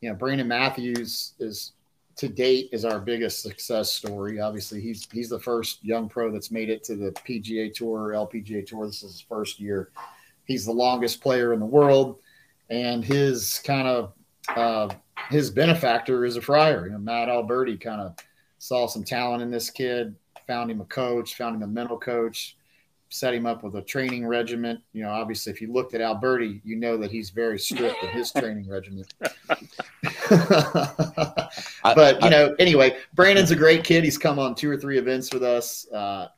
[0.00, 1.72] you know Brandon Matthews is
[2.16, 4.40] to date is our biggest success story.
[4.40, 8.66] Obviously, he's he's the first young pro that's made it to the PGA Tour, LPGA
[8.66, 8.86] Tour.
[8.86, 9.90] This is his first year.
[10.44, 12.18] He's the longest player in the world,
[12.68, 14.12] and his kind of
[14.56, 14.92] uh,
[15.30, 16.86] his benefactor is a friar.
[16.86, 18.16] You know, Matt Alberti kind of
[18.58, 20.16] saw some talent in this kid,
[20.48, 22.56] found him a coach, found him a mental coach,
[23.10, 24.80] set him up with a training regimen.
[24.92, 28.08] You know, obviously, if you looked at Alberti, you know that he's very strict in
[28.10, 29.04] his training regimen.
[31.82, 34.04] but you know, anyway, Brandon's a great kid.
[34.04, 35.90] He's come on two or three events with us.
[35.92, 36.28] Uh,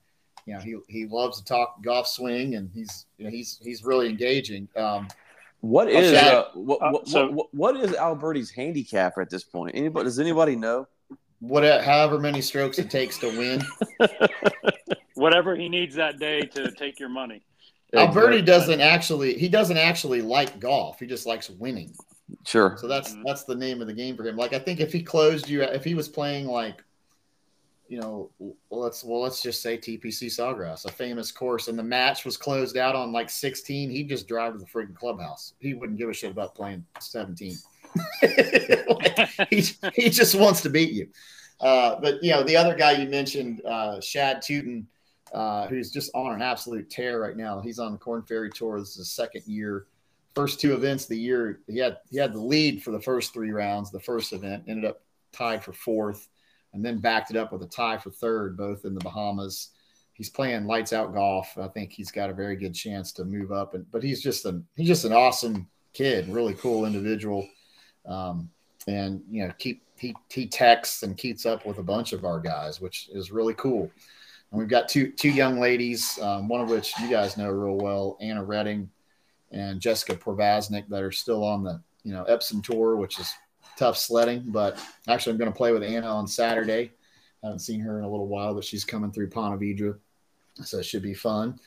[0.47, 3.85] you know, he he loves to talk golf swing, and he's you know, he's he's
[3.85, 4.69] really engaging.
[4.75, 5.09] Um,
[5.61, 9.73] what is uh, what, uh, what, so, what, what is Alberti's handicap at this point?
[9.75, 10.89] Anybody does anybody know?
[11.39, 13.63] What however many strokes it takes to win.
[15.23, 17.43] Whatever he needs that day to take your money.
[17.95, 20.99] Alberti doesn't actually he doesn't actually like golf.
[20.99, 21.95] He just likes winning.
[22.45, 22.77] Sure.
[22.81, 23.23] So that's mm-hmm.
[23.25, 24.37] that's the name of the game for him.
[24.37, 26.83] Like I think if he closed you if he was playing like
[27.89, 28.31] you know,
[28.71, 32.79] let's well, let's just say TPC Sawgrass, a famous course, and the match was closed
[32.79, 33.91] out on like 16.
[33.91, 35.53] He'd just drive to the freaking clubhouse.
[35.61, 37.55] He wouldn't give a shit about playing 17.
[38.23, 39.63] like, he
[39.95, 41.09] he just wants to beat you.
[41.61, 44.87] Uh, but you know, the other guy you mentioned, uh, Shad Tuten,
[45.33, 47.61] uh, who's just on an absolute tear right now.
[47.61, 48.79] He's on the Korn Ferry Tour.
[48.79, 49.87] This is his second year.
[50.35, 53.33] First two events of the year, he had he had the lead for the first
[53.33, 53.91] three rounds.
[53.91, 56.29] The first event ended up tied for fourth
[56.73, 59.71] and then backed it up with a tie for third, both in the Bahamas.
[60.15, 61.57] He's playing lights out golf.
[61.59, 63.75] I think he's got a very good chance to move up.
[63.75, 67.47] And but he's just an he's just an awesome kid, really cool individual.
[68.07, 68.51] Um,
[68.87, 72.41] and you know, keep he he texts and keeps up with a bunch of our
[72.41, 73.91] guys, which is really cool.
[74.53, 77.77] And we've got two two young ladies, um, one of which you guys know real
[77.77, 78.91] well, Anna Redding
[79.51, 83.33] and Jessica Provaznik, that are still on the you know Epson tour, which is
[83.79, 84.45] tough sledding.
[84.47, 86.93] But actually, I'm going to play with Anna on Saturday.
[87.43, 89.99] I haven't seen her in a little while, but she's coming through Ponte Vedra,
[90.63, 91.59] so it should be fun.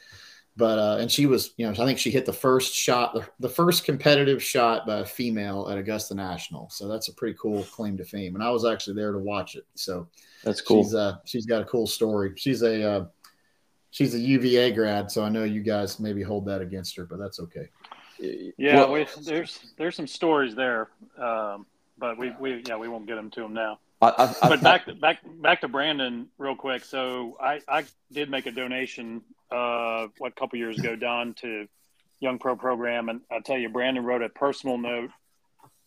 [0.58, 3.28] But uh, and she was, you know, I think she hit the first shot, the,
[3.40, 6.70] the first competitive shot by a female at Augusta National.
[6.70, 8.36] So that's a pretty cool claim to fame.
[8.36, 9.66] And I was actually there to watch it.
[9.76, 10.08] So
[10.46, 10.84] that's cool.
[10.84, 12.32] She's uh, she's got a cool story.
[12.38, 13.06] She's a uh,
[13.92, 17.20] she's a UVA grad, so I know you guys maybe hold that against her, but
[17.20, 17.70] that's okay.
[18.20, 20.90] Yeah, well, we, there's there's some stories there.
[21.18, 21.66] Um,
[21.98, 23.80] but we, we yeah we won't get them to them now.
[24.18, 26.84] I, I, but back to, back back to Brandon real quick.
[26.84, 31.68] So I, I did make a donation uh what a couple years ago, Don, to
[32.20, 35.12] Young Pro program, and I tell you, Brandon wrote a personal note,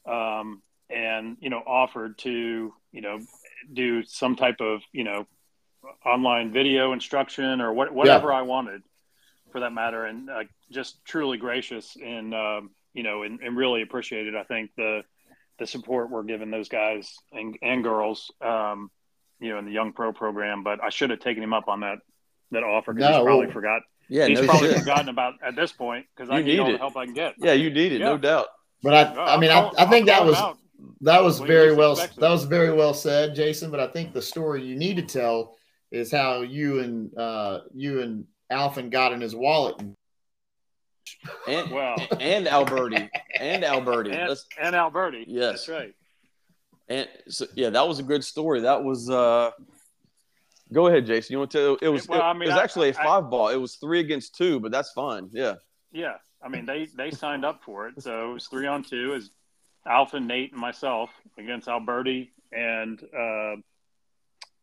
[0.07, 3.21] um, and you know offered to you know
[3.73, 5.27] do some type of you know
[6.05, 8.39] online video instruction or what, whatever yeah.
[8.39, 8.83] I wanted.
[9.53, 13.83] for that matter, and uh, just truly gracious and um, you know, and, and, really
[13.83, 14.35] appreciated.
[14.35, 15.03] I think the
[15.59, 18.91] the support we're giving those guys and, and girls, um,
[19.41, 20.63] you know, in the young pro program.
[20.63, 21.99] But I should have taken him up on that
[22.51, 23.83] that offer because no, he's probably forgot.
[24.09, 24.79] Yeah, he's no probably shit.
[24.79, 27.35] forgotten about at this point because I need all the help I can get.
[27.39, 28.07] Yeah, you need it, yeah.
[28.07, 28.47] no doubt.
[28.83, 30.37] But I, I mean, I, I think that was
[31.01, 33.71] that was very well that was very well said, Jason.
[33.71, 35.57] But I think the story you need to tell
[35.91, 39.77] is how you and uh, you and Alphin got in his wallet.
[39.81, 39.95] And
[41.47, 45.25] well, and Alberti and Alberti and, and Alberti.
[45.29, 45.95] Yes, that's right.
[46.89, 48.61] And so yeah, that was a good story.
[48.61, 49.11] That was.
[49.11, 49.51] uh
[50.71, 51.33] Go ahead, Jason.
[51.33, 51.79] You want to?
[51.81, 52.07] It was.
[52.07, 53.49] Well, I mean, it was actually a five I, ball.
[53.49, 55.31] It was three against two, but that's fine.
[55.33, 55.55] Yeah.
[55.93, 59.15] Yeah, I mean they they signed up for it, so it was three on two.
[59.15, 59.31] Is
[59.87, 63.57] Alpha, Nate, and myself against Alberti and uh,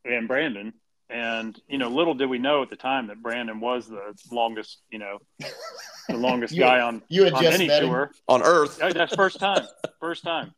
[0.05, 0.73] and Brandon.
[1.09, 4.79] And you know, little did we know at the time that Brandon was the longest,
[4.89, 5.19] you know,
[6.07, 8.09] the longest you, guy on you had on just any met tour him.
[8.27, 8.77] on Earth.
[8.77, 9.65] That's first time,
[9.99, 10.53] first time.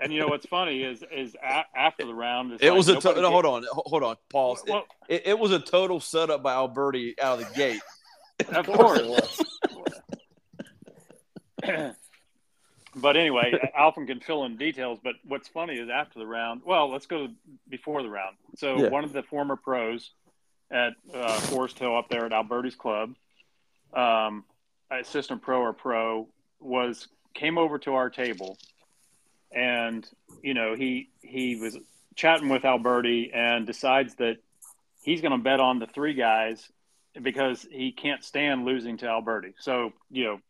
[0.00, 3.00] And you know what's funny is is a- after the round, it like was a
[3.00, 4.62] to- no, hold on, hold on, pause.
[4.66, 7.80] Well, it, it, it, was a total setup by Alberti out of the gate.
[8.50, 9.42] Of course, it was.
[12.96, 14.98] but anyway, Alphin can fill in details.
[15.02, 16.60] But what's funny is after the round.
[16.62, 17.28] Well, let's go
[17.66, 18.36] before the round.
[18.56, 18.88] So yeah.
[18.88, 20.10] one of the former pros
[20.70, 23.14] at uh, Forest Hill up there at Alberti's club,
[23.94, 24.44] um,
[24.90, 26.28] assistant pro or pro,
[26.60, 28.58] was came over to our table,
[29.52, 30.08] and
[30.42, 31.78] you know he he was
[32.14, 34.38] chatting with Alberti and decides that
[35.02, 36.70] he's going to bet on the three guys
[37.20, 39.54] because he can't stand losing to Alberti.
[39.58, 40.40] So you know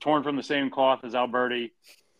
[0.00, 1.72] torn from the same cloth as Alberti.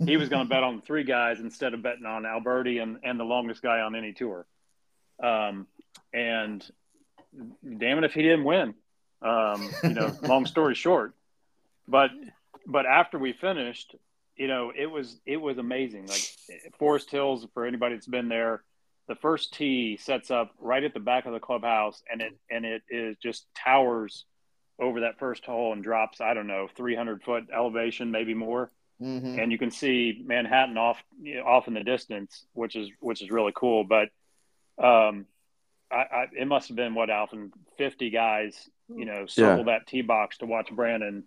[0.05, 2.99] He was going to bet on the three guys instead of betting on Alberti and,
[3.05, 4.45] and the longest guy on any tour.
[5.23, 5.69] Um,
[6.13, 6.65] and
[7.63, 8.75] damn it if he didn't win.
[9.23, 11.15] Um, you know, long story short.
[11.87, 12.11] But
[12.67, 13.95] but after we finished,
[14.37, 16.07] you know, it was it was amazing.
[16.07, 16.23] Like
[16.79, 18.63] Forest Hills, for anybody that's been there,
[19.09, 22.65] the first tee sets up right at the back of the clubhouse, and it and
[22.65, 24.25] it is just towers
[24.79, 28.71] over that first hole and drops, I don't know, 300 foot elevation, maybe more.
[29.01, 29.39] Mm-hmm.
[29.39, 31.03] And you can see Manhattan off,
[31.45, 33.85] off in the distance, which is, which is really cool.
[33.85, 34.09] But,
[34.83, 35.27] um,
[35.91, 39.79] I, I it must have been what Alphin 50 guys, you know, circle yeah.
[39.79, 41.25] that tee box to watch Brandon,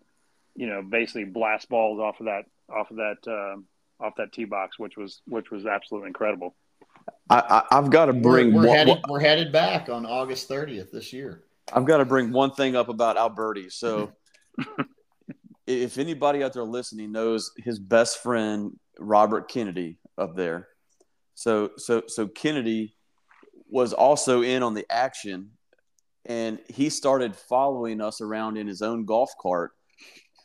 [0.57, 3.65] you know, basically blast balls off of that, off of that, um,
[4.01, 6.53] off that tee box, which was, which was absolutely incredible.
[7.29, 8.53] I, have got to bring.
[8.53, 11.43] We're, we're headed, we're headed back on August 30th this year.
[11.71, 13.69] I've got to bring one thing up about Alberti.
[13.69, 14.13] So,
[15.67, 20.69] if anybody out there listening knows his best friend Robert Kennedy up there,
[21.35, 22.95] so so so Kennedy
[23.69, 25.51] was also in on the action,
[26.25, 29.71] and he started following us around in his own golf cart,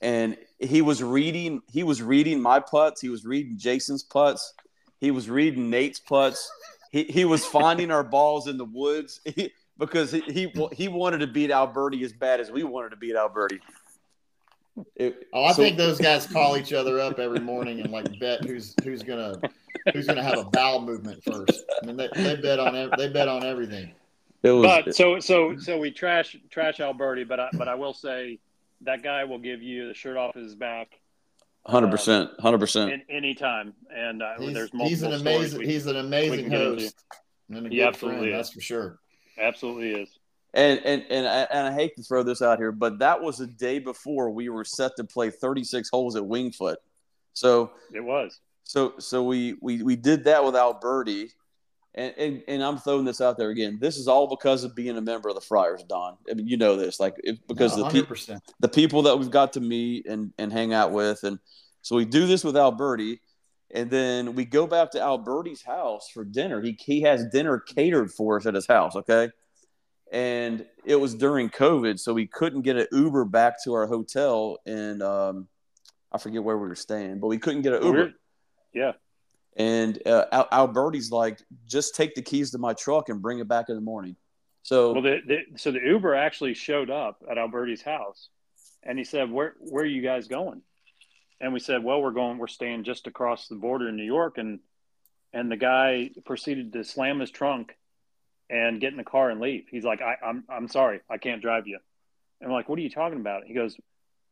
[0.02, 4.54] and he was reading he was reading my putts, he was reading Jason's putts,
[5.00, 6.50] he was reading Nate's putts.
[6.90, 9.20] He, he was finding our balls in the woods.
[9.34, 12.96] He, because he, he he wanted to beat Alberti as bad as we wanted to
[12.96, 13.58] beat Alberti.
[14.96, 18.18] It, oh, I so, think those guys call each other up every morning and like
[18.20, 19.40] bet who's who's gonna
[19.92, 21.64] who's gonna have a bowel movement first.
[21.82, 23.92] I mean, they, they bet on they bet on everything.
[24.44, 28.38] Was, but so so so we trash trash Alberti, but I, but I will say
[28.84, 30.98] that guy will give you the shirt off his back.
[31.66, 33.02] Hundred percent, hundred percent.
[33.08, 34.88] Anytime, and uh, there's multiple.
[34.88, 35.58] He's an amazing.
[35.60, 37.04] We, he's an amazing host.
[37.48, 38.98] And a he absolutely friend, that's for sure.
[39.38, 40.08] Absolutely is.
[40.54, 43.40] And and and I, and I hate to throw this out here, but that was
[43.40, 46.78] a day before we were set to play 36 holes at Winged Foot.
[47.32, 48.40] So it was.
[48.64, 51.30] So so we we we did that with Alberti,
[51.94, 53.78] and, and and I'm throwing this out there again.
[53.80, 56.16] This is all because of being a member of the Friars, Don.
[56.30, 59.30] I mean, you know this, like it, because no, the pe- the people that we've
[59.30, 61.38] got to meet and and hang out with, and
[61.82, 63.20] so we do this with Alberti.
[63.74, 66.60] And then we go back to Alberti's house for dinner.
[66.60, 68.94] He, he has dinner catered for us at his house.
[68.96, 69.30] Okay.
[70.12, 71.98] And it was during COVID.
[71.98, 74.58] So we couldn't get an Uber back to our hotel.
[74.66, 75.48] And um,
[76.12, 77.96] I forget where we were staying, but we couldn't get an Uber.
[77.96, 78.14] Weird.
[78.74, 78.92] Yeah.
[79.56, 83.48] And uh, Al- Alberti's like, just take the keys to my truck and bring it
[83.48, 84.16] back in the morning.
[84.62, 88.28] So, well, the, the, so the Uber actually showed up at Alberti's house
[88.82, 90.62] and he said, where, where are you guys going?
[91.42, 94.38] and we said, well, we're going, we're staying just across the border in New York,
[94.38, 94.60] and
[95.34, 97.76] and the guy proceeded to slam his trunk
[98.48, 99.64] and get in the car and leave.
[99.70, 101.78] He's like, I, I'm I'm sorry, I can't drive you.
[102.40, 103.44] And I'm like, what are you talking about?
[103.44, 103.76] He goes,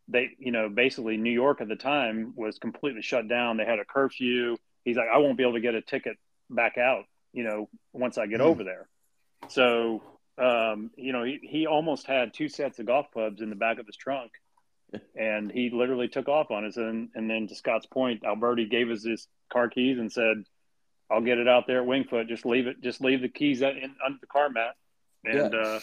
[0.09, 3.57] they, you know, basically New York at the time was completely shut down.
[3.57, 4.57] They had a curfew.
[4.85, 6.17] He's like, I won't be able to get a ticket
[6.49, 8.45] back out, you know, once I get mm.
[8.45, 8.89] over there.
[9.49, 10.03] So
[10.41, 13.79] um, you know, he, he almost had two sets of golf clubs in the back
[13.79, 14.33] of his trunk,
[15.15, 16.77] and he literally took off on us.
[16.77, 20.45] And and then to Scott's point, Alberti gave us his car keys and said,
[21.11, 22.29] "I'll get it out there at Winged Foot.
[22.29, 22.81] Just leave it.
[22.83, 24.77] Just leave the keys in, under the car mat,
[25.25, 25.61] and yeah.
[25.61, 25.81] uh,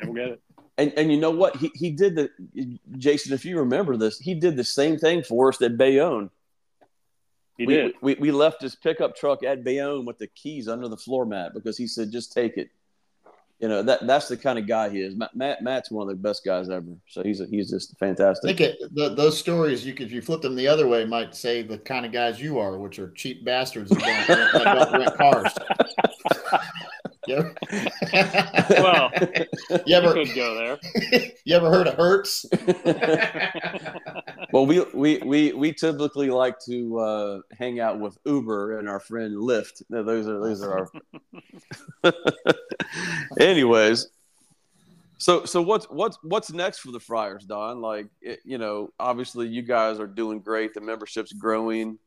[0.00, 0.40] and we'll get it."
[0.76, 1.54] And and you know what?
[1.58, 3.32] He he did the Jason.
[3.32, 6.30] If you remember this, he did the same thing for us at Bayonne.
[7.56, 7.94] He we, did.
[8.00, 11.52] We, we left his pickup truck at Bayonne with the keys under the floor mat
[11.54, 12.68] because he said, "Just take it."
[13.60, 15.14] You know that that's the kind of guy he is.
[15.34, 16.96] Matt Matt's one of the best guys ever.
[17.08, 18.50] So he's a, he's just fantastic.
[18.50, 21.04] I think it, the, those stories you could, if you flip them the other way,
[21.04, 24.90] might say the kind of guys you are, which are cheap bastards that don't, that
[24.90, 25.52] don't rent cars.
[27.28, 27.54] You
[28.70, 29.10] well,
[29.86, 30.78] you ever could go there?
[31.44, 32.46] you ever heard of Hertz?
[34.52, 39.00] well, we, we we we typically like to uh, hang out with Uber and our
[39.00, 39.82] friend Lyft.
[39.90, 40.90] Those are those are
[42.04, 42.12] our.
[43.40, 44.08] Anyways,
[45.18, 47.80] so so what's what's what's next for the Friars, Don?
[47.80, 50.74] Like it, you know, obviously you guys are doing great.
[50.74, 51.98] The membership's growing.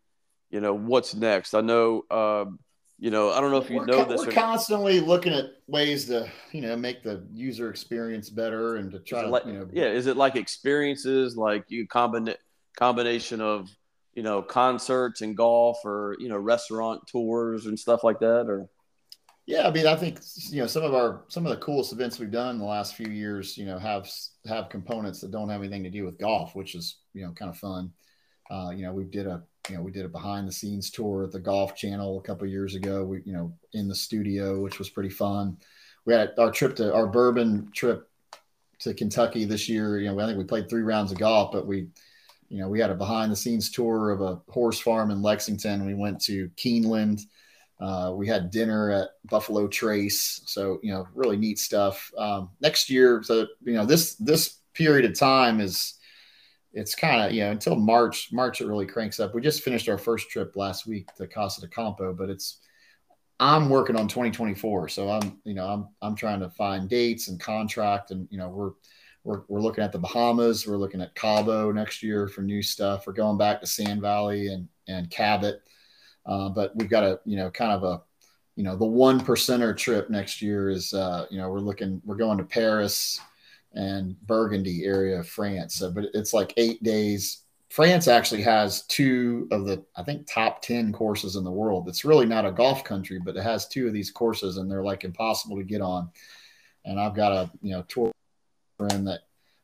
[0.49, 1.53] You know, what's next?
[1.53, 2.03] I know.
[2.09, 2.45] Uh,
[2.99, 4.25] you know, I don't know if you we're know this.
[4.25, 8.99] We're constantly looking at ways to, you know, make the user experience better and to
[8.99, 9.85] try to, like, you know, yeah.
[9.85, 12.33] Is it like experiences, like you combine
[12.75, 13.69] combination of,
[14.13, 18.67] you know, concerts and golf, or you know, restaurant tours and stuff like that, or?
[19.45, 22.19] Yeah, I mean, I think you know some of our some of the coolest events
[22.19, 24.09] we've done in the last few years, you know, have
[24.45, 27.49] have components that don't have anything to do with golf, which is you know kind
[27.49, 27.93] of fun.
[28.49, 31.23] Uh, you know, we did a you know we did a behind the scenes tour
[31.23, 33.03] at the Golf Channel a couple years ago.
[33.03, 35.57] We you know in the studio, which was pretty fun.
[36.05, 38.09] We had our trip to our bourbon trip
[38.79, 39.99] to Kentucky this year.
[39.99, 41.87] You know, I think we played three rounds of golf, but we
[42.49, 45.85] you know we had a behind the scenes tour of a horse farm in Lexington.
[45.85, 47.21] We went to Keeneland.
[47.79, 52.11] Uh, we had dinner at Buffalo Trace, so you know, really neat stuff.
[52.17, 55.96] Um, next year, so you know, this this period of time is
[56.77, 58.29] it's kind of you know until March.
[58.31, 59.33] March it really cranks up.
[59.33, 62.59] We just finished our first trip last week to Casa de Campo, but it's
[63.39, 67.39] I'm working on 2024, so I'm you know I'm I'm trying to find dates and
[67.39, 68.71] contract, and you know we're
[69.23, 73.07] we're we're looking at the Bahamas, we're looking at Cabo next year for new stuff.
[73.07, 75.61] We're going back to Sand Valley and and Cabot,
[76.27, 78.01] uh, but we've got a you know kind of a
[78.55, 82.15] you know the one percenter trip next year is uh, you know we're looking we're
[82.15, 83.19] going to Paris
[83.77, 85.75] and Burgundy area of France.
[85.75, 87.43] So, but it's like eight days.
[87.69, 91.87] France actually has two of the, I think, top 10 courses in the world.
[91.87, 94.83] It's really not a golf country, but it has two of these courses and they're
[94.83, 96.09] like impossible to get on.
[96.85, 98.11] And I've got a, you know, tour
[98.79, 99.19] friend that,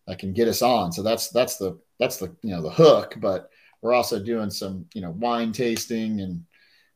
[0.05, 0.91] that can get us on.
[0.91, 3.49] So that's, that's the, that's the, you know, the hook, but
[3.81, 6.45] we're also doing some, you know, wine tasting and,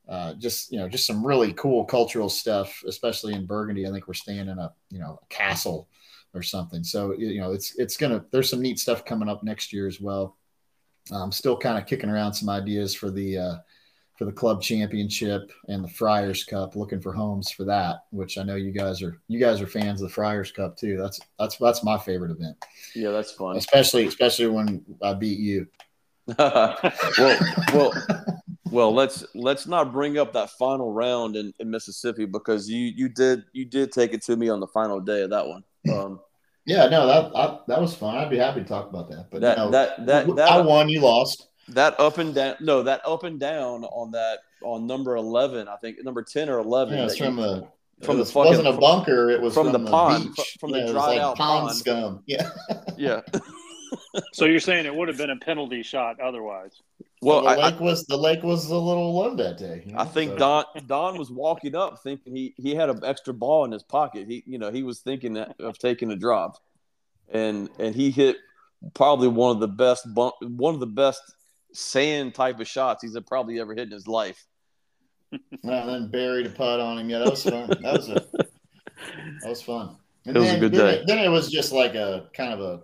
[0.07, 4.07] uh, just you know just some really cool cultural stuff especially in burgundy i think
[4.07, 5.89] we're staying in a you know a castle
[6.33, 6.83] or something.
[6.83, 9.99] So you know, it's it's gonna there's some neat stuff coming up next year as
[10.01, 10.37] well.
[11.11, 13.55] I'm still kind of kicking around some ideas for the uh,
[14.17, 18.05] for the club championship and the Friars Cup, looking for homes for that.
[18.09, 20.97] Which I know you guys are you guys are fans of the Friars Cup too.
[20.97, 22.57] That's that's that's my favorite event.
[22.95, 23.57] Yeah, that's fun.
[23.57, 25.67] Especially especially when I beat you.
[26.37, 27.39] well,
[27.73, 27.93] well,
[28.69, 28.93] well.
[28.93, 33.43] Let's let's not bring up that final round in, in Mississippi because you you did
[33.53, 35.63] you did take it to me on the final day of that one.
[35.91, 36.19] Um,
[36.65, 38.17] yeah, no, that I, that was fun.
[38.17, 39.27] I'd be happy to talk about that.
[39.31, 41.47] But that no, that that, that I won, you lost.
[41.69, 45.77] That up and down, no, that up and down on that on number eleven, I
[45.77, 46.97] think number ten or eleven.
[46.97, 47.67] Yeah, it's from you, the
[48.01, 49.29] from it the fucking, wasn't a bunker.
[49.29, 50.57] It was from, from the, pond, beach.
[50.59, 52.23] from yeah, the dried like out pond, pond scum.
[52.25, 52.49] Yeah,
[52.97, 53.21] yeah.
[54.33, 56.81] so you're saying it would have been a penalty shot otherwise?
[57.21, 59.83] Well, the lake I, was the lake was a little low that day.
[59.85, 59.99] You know?
[59.99, 60.37] I think so.
[60.37, 64.27] Don Don was walking up thinking he he had an extra ball in his pocket.
[64.27, 66.57] He you know he was thinking of taking a drop,
[67.29, 68.37] and and he hit
[68.93, 71.21] probably one of the best bump, one of the best
[71.73, 74.45] sand type of shots he's probably ever hit in his life.
[75.31, 77.09] and then buried a putt on him.
[77.09, 77.67] Yeah, that was fun.
[77.81, 78.25] That was a
[79.41, 79.95] that was fun.
[80.25, 80.99] And it was then, a good then day.
[80.99, 82.81] It, then it was just like a kind of a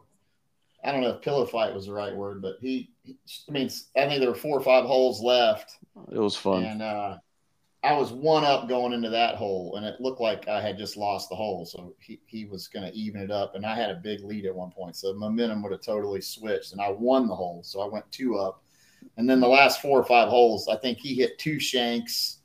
[0.83, 3.17] I don't know if pillow fight was the right word, but he, he
[3.47, 5.77] I mean, I think there were four or five holes left.
[6.11, 6.63] It was fun.
[6.63, 7.17] And uh,
[7.83, 10.97] I was one up going into that hole, and it looked like I had just
[10.97, 11.65] lost the hole.
[11.65, 13.55] So he, he was going to even it up.
[13.55, 14.95] And I had a big lead at one point.
[14.95, 17.61] So momentum would have totally switched, and I won the hole.
[17.63, 18.61] So I went two up.
[19.17, 22.39] And then the last four or five holes, I think he hit two shanks.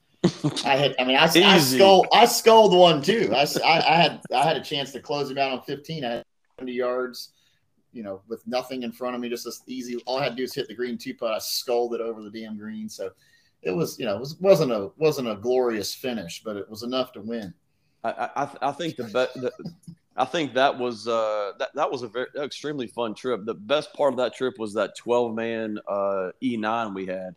[0.64, 3.32] I had, I mean, I, I sculled, I sculled one too.
[3.32, 6.04] I, I, I, had, I had a chance to close him out on 15.
[6.04, 6.24] I had
[6.58, 7.32] 70 yards
[7.98, 9.96] you know, with nothing in front of me, just this easy.
[10.06, 11.32] All I had to do is hit the green two putt.
[11.34, 12.88] I sculled it over the damn green.
[12.88, 13.10] So
[13.60, 16.84] it was, you know, it was, wasn't a wasn't a glorious finish, but it was
[16.84, 17.52] enough to win.
[18.04, 19.52] I, I, I think the, be- the
[20.16, 23.44] I think that was uh, that that was a very extremely fun trip.
[23.44, 27.34] The best part of that trip was that twelve man uh, E nine we had.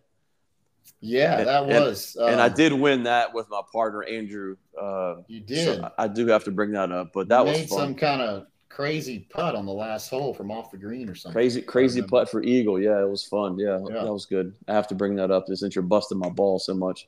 [1.00, 2.16] Yeah, And- that was.
[2.22, 4.58] and I um, did win that with my partner Andrew.
[4.80, 5.82] Uh, You so did.
[5.82, 7.78] I I do have to bring that up, but that was made fun.
[7.80, 11.34] some kind of crazy putt on the last hole from off the green or something.
[11.34, 12.80] Crazy, crazy putt for eagle.
[12.80, 13.58] Yeah, it was fun.
[13.60, 14.04] Yeah, Yeah.
[14.04, 14.54] that was good.
[14.68, 17.08] I have to bring that up since you're busting my ball so much.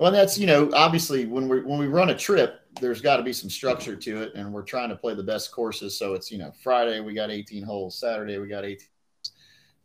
[0.00, 3.22] Well, that's you know, obviously when we when we run a trip, there's got to
[3.22, 5.96] be some structure to it, and we're trying to play the best courses.
[5.96, 8.88] So it's you know, Friday we got 18 holes, Saturday we got 18.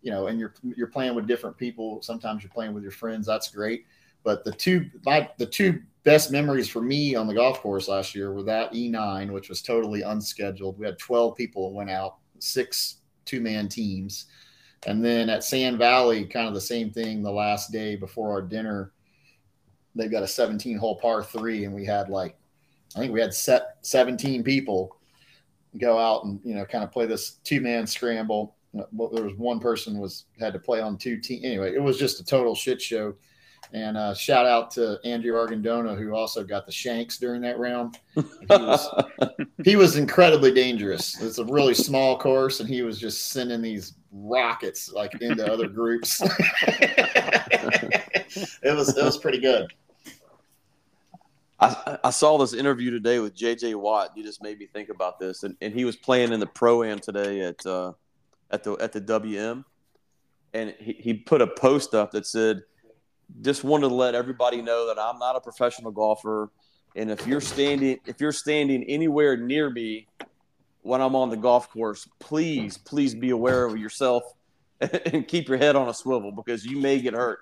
[0.01, 2.01] You know, and you're you're playing with different people.
[2.01, 3.27] Sometimes you're playing with your friends.
[3.27, 3.85] That's great.
[4.23, 8.16] But the two my the two best memories for me on the golf course last
[8.16, 10.80] year were that E9, which was totally unscheduled.
[10.80, 14.26] We had 12 people that went out, six two man teams,
[14.88, 17.22] and then at Sand Valley, kind of the same thing.
[17.22, 18.93] The last day before our dinner
[19.95, 22.38] they've got a 17 hole par three and we had like
[22.95, 24.97] i think we had set 17 people
[25.78, 29.60] go out and you know kind of play this two man scramble there was one
[29.60, 32.82] person was had to play on two team anyway it was just a total shit
[32.82, 33.14] show
[33.74, 37.99] and uh, shout out to andrew argandona who also got the shanks during that round.
[38.15, 39.03] He was,
[39.63, 41.22] he was incredibly dangerous.
[41.22, 45.67] It's a really small course and he was just sending these rockets like into other
[45.67, 46.22] groups.
[48.61, 49.74] It was it was pretty good.
[51.59, 54.11] I, I saw this interview today with JJ Watt.
[54.15, 56.84] You just made me think about this, and, and he was playing in the pro
[56.84, 57.93] am today at uh,
[58.51, 59.65] at the at the WM,
[60.53, 62.63] and he, he put a post up that said,
[63.41, 66.49] "Just wanted to let everybody know that I'm not a professional golfer,
[66.95, 70.07] and if you're standing if you're standing anywhere near me
[70.82, 74.23] when I'm on the golf course, please please be aware of yourself
[74.82, 77.39] and keep your head on a swivel because you may get hurt."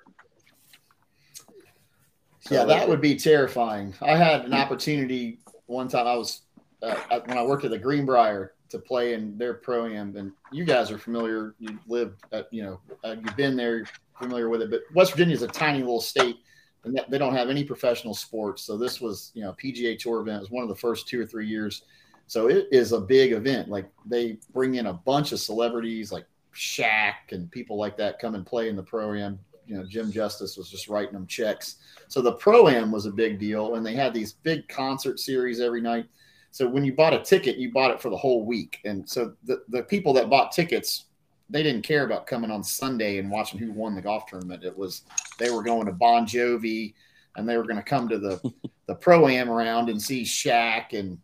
[2.50, 3.94] Yeah, that would be terrifying.
[4.02, 6.08] I had an opportunity one time.
[6.08, 6.44] I was
[6.82, 10.66] uh, when I worked at the Greenbrier to play in their pro am, and you
[10.66, 11.56] guys are familiar.
[11.60, 13.86] You lived, at, you know, uh, you've been there,
[14.20, 14.70] familiar with it.
[14.70, 16.38] But West Virginia is a tiny little state,
[16.84, 18.64] and they don't have any professional sports.
[18.64, 20.38] So this was, you know, PGA Tour event.
[20.38, 21.84] It was one of the first two or three years.
[22.28, 23.70] So it is a big event.
[23.70, 28.36] Like they bring in a bunch of celebrities, like Shaq and people like that, come
[28.36, 29.40] and play in the pro am.
[29.66, 31.78] You know, Jim Justice was just writing them checks.
[32.08, 35.60] So the pro am was a big deal, and they had these big concert series
[35.60, 36.06] every night.
[36.52, 39.34] So when you bought a ticket, you bought it for the whole week, and so
[39.44, 41.06] the the people that bought tickets,
[41.50, 44.64] they didn't care about coming on Sunday and watching who won the golf tournament.
[44.64, 45.04] It was
[45.40, 46.94] they were going to Bon Jovi,
[47.36, 48.54] and they were going to come to the
[48.88, 51.20] the pro am round and see Shaq, and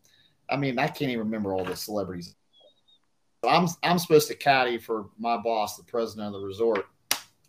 [0.50, 2.36] I mean I can't even remember all the celebrities.
[3.46, 6.86] I'm I'm supposed to caddy for my boss, the president of the resort,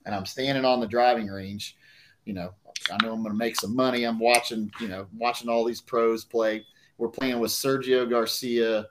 [0.04, 1.76] and I'm standing on the driving range.
[2.24, 2.54] You know,
[2.90, 4.04] I know I'm going to make some money.
[4.04, 6.64] I'm watching, you know, watching all these pros play.
[6.98, 8.86] We're playing with Sergio Garcia,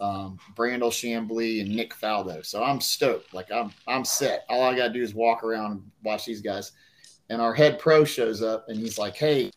[0.00, 2.44] um, Brandel Chamblee, and Nick Faldo.
[2.44, 3.32] So I'm stoked.
[3.32, 4.44] Like I'm, I'm set.
[4.48, 6.72] All I got to do is walk around and watch these guys.
[7.30, 9.50] And our head pro shows up, and he's like, "Hey,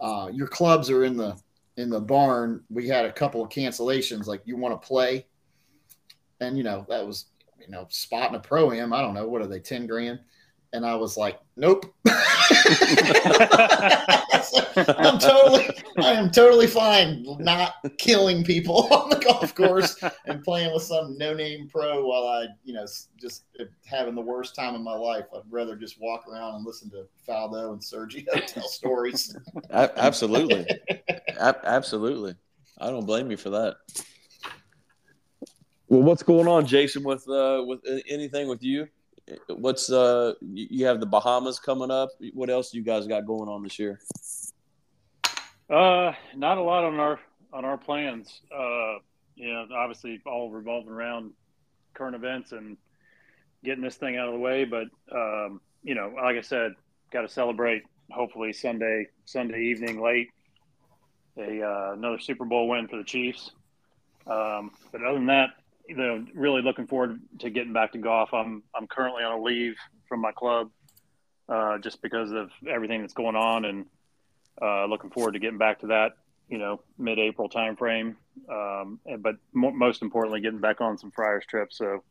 [0.00, 1.36] uh, your clubs are in the
[1.76, 2.62] in the barn.
[2.70, 4.26] We had a couple of cancellations.
[4.26, 5.26] Like, you want to play?"
[6.40, 7.26] And you know, that was
[7.66, 8.92] you know, spotting a pro am.
[8.92, 10.20] I don't know what are they, ten grand?
[10.72, 11.84] And I was like, "Nope."
[14.76, 15.68] I'm totally,
[15.98, 21.16] I am totally fine not killing people on the golf course and playing with some
[21.18, 22.86] no-name pro while I, you know,
[23.20, 23.44] just
[23.84, 25.26] having the worst time of my life.
[25.34, 29.36] I'd rather just walk around and listen to Faldo and Sergio tell stories.
[29.70, 30.66] Absolutely,
[31.38, 32.34] A- absolutely.
[32.78, 33.76] I don't blame you for that.
[35.88, 37.04] Well, what's going on, Jason?
[37.04, 38.88] With uh, with uh, anything with you?
[39.48, 42.10] What's uh, you have the Bahamas coming up.
[42.32, 44.00] What else you guys got going on this year?
[45.70, 47.20] Uh, not a lot on our
[47.52, 48.40] on our plans.
[48.54, 48.96] Uh,
[49.34, 51.32] you know, obviously all revolving around
[51.94, 52.76] current events and
[53.64, 54.64] getting this thing out of the way.
[54.64, 56.72] But um, you know, like I said,
[57.10, 57.82] got to celebrate.
[58.10, 60.30] Hopefully Sunday Sunday evening late
[61.38, 63.52] a uh, another Super Bowl win for the Chiefs.
[64.26, 65.50] Um, but other than that,
[65.88, 68.32] you know, really looking forward to getting back to golf.
[68.32, 69.76] I'm I'm currently on a leave
[70.08, 70.70] from my club
[71.48, 73.86] uh, just because of everything that's going on and
[74.60, 76.12] uh, looking forward to getting back to that,
[76.48, 78.14] you know, mid-April timeframe.
[78.50, 81.78] Um, and, but mo- most importantly, getting back on some Friars trips.
[81.78, 82.04] So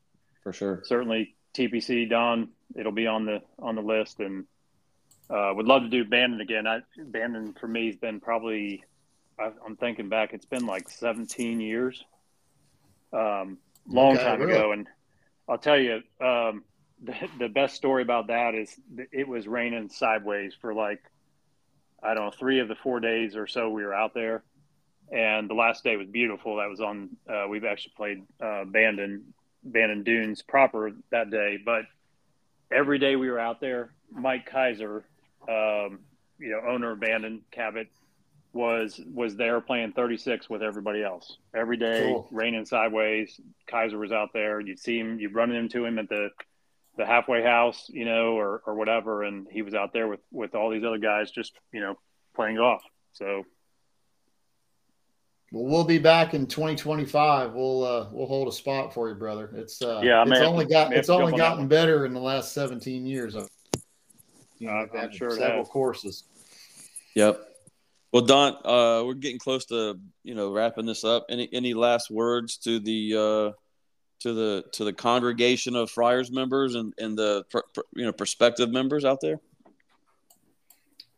[0.44, 0.82] For sure.
[0.84, 4.46] certainly TPC Don, it'll be on the on the list, and
[5.30, 6.68] uh, would love to do Bandon again.
[6.68, 8.84] I, Bandon for me has been probably,
[9.40, 12.04] I, I'm thinking back, it's been like 17 years,
[13.14, 13.58] um,
[13.88, 14.54] long Okay, time really?
[14.54, 14.88] ago, and
[15.48, 16.02] I'll tell you.
[16.22, 16.64] Um,
[17.04, 21.02] the, the best story about that is that it was raining sideways for like
[22.04, 24.44] I don't know, three of the four days or so we were out there.
[25.12, 26.58] and the last day was beautiful.
[26.58, 27.10] That was on.
[27.30, 29.34] Uh, we've actually played uh, Bandon
[29.64, 31.84] Bandon Dunes proper that day, but
[32.72, 35.04] every day we were out there, Mike Keiser,
[35.48, 36.00] um,
[36.40, 37.88] you know, owner of Bandon Cabot,
[38.54, 42.28] was was there playing 36 with everybody else every day, cool.
[42.32, 43.40] raining sideways.
[43.72, 44.60] Keiser was out there.
[44.60, 46.30] You'd see him, you'd run into him at the
[46.98, 50.54] the halfway house, you know, or or whatever, and he was out there with with
[50.56, 51.98] all these other guys, just you know,
[52.36, 52.82] playing golf.
[53.14, 53.46] So.
[55.54, 57.54] Well, we'll be back in 2025.
[57.54, 59.52] We'll uh, we'll hold a spot for you, brother.
[59.54, 63.36] It's uh, yeah, it's only got it's only gotten better in the last 17 years.
[63.36, 63.50] Of,
[64.60, 66.24] You know, uh, I'm sure several courses.
[67.16, 67.51] Yep.
[68.12, 71.26] Well, Don, uh, we're getting close to you know wrapping this up.
[71.30, 73.58] Any any last words to the uh,
[74.20, 77.46] to the to the congregation of Friars members and and the
[77.96, 79.40] you know prospective members out there?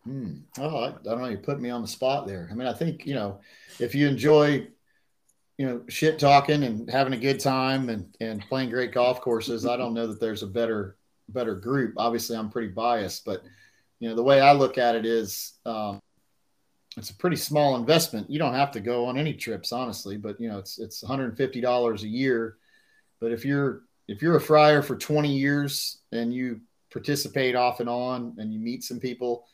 [0.04, 0.40] Hmm.
[0.60, 1.30] Oh, I, I don't know.
[1.30, 2.48] You put me on the spot there.
[2.52, 3.40] I mean, I think you know
[3.80, 4.68] if you enjoy
[5.58, 9.66] you know shit talking and having a good time and and playing great golf courses,
[9.66, 10.98] I don't know that there's a better
[11.30, 11.96] better group.
[11.98, 13.42] Obviously, I'm pretty biased, but
[14.00, 15.54] you know the way I look at it is.
[15.66, 16.00] Um,
[16.98, 18.30] it's a pretty small investment.
[18.30, 22.04] You don't have to go on any trips, honestly, but you know, it's it's $150
[22.04, 22.58] a year.
[23.20, 27.90] But if you're if you're a friar for 20 years and you participate off and
[27.90, 29.46] on and you meet some people,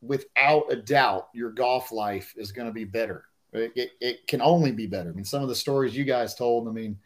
[0.00, 3.24] without a doubt, your golf life is going to be better.
[3.52, 5.10] It, it, it, can only be better.
[5.10, 6.98] I mean, some of the stories you guys told, I mean,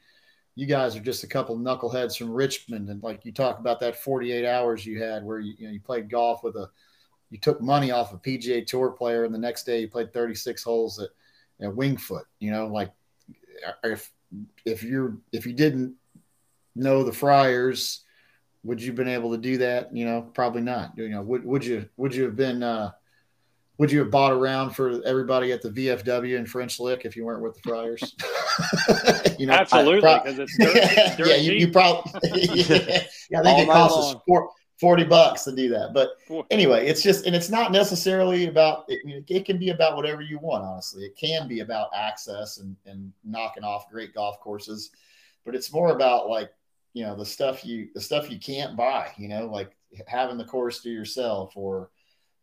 [0.54, 2.88] you guys are just a couple knuckleheads from Richmond.
[2.88, 5.80] And like you talk about that 48 hours you had where you, you, know, you
[5.80, 6.70] played golf with a
[7.30, 10.62] you took money off a PGA Tour player, and the next day you played 36
[10.62, 11.10] holes at,
[11.60, 12.24] at Winged Foot.
[12.38, 12.92] You know, like
[13.84, 14.10] if
[14.64, 15.94] if you if you didn't
[16.74, 18.04] know the Friars,
[18.62, 19.94] would you have been able to do that?
[19.94, 20.92] You know, probably not.
[20.96, 22.92] You know, would would you would you have been uh,
[23.78, 27.24] would you have bought around for everybody at the VFW in French Lick if you
[27.24, 28.16] weren't with the Friars?
[29.38, 30.74] you know, absolutely, because it's dirt,
[31.16, 34.50] dirt yeah, you, you probably yeah, yeah, they get cost us four,
[34.80, 35.92] 40 bucks to do that.
[35.92, 36.10] But
[36.50, 40.38] anyway, it's just, and it's not necessarily about, it, it, can be about whatever you
[40.38, 41.04] want, honestly.
[41.04, 44.90] It can be about access and, and knocking off great golf courses,
[45.44, 46.52] but it's more about like,
[46.94, 49.76] you know, the stuff you, the stuff you can't buy, you know, like
[50.06, 51.90] having the course to yourself or,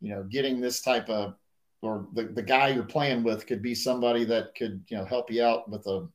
[0.02, 1.36] you know, getting this type of,
[1.82, 5.32] or the, the guy you're playing with could be somebody that could, you know, help
[5.32, 6.08] you out with a,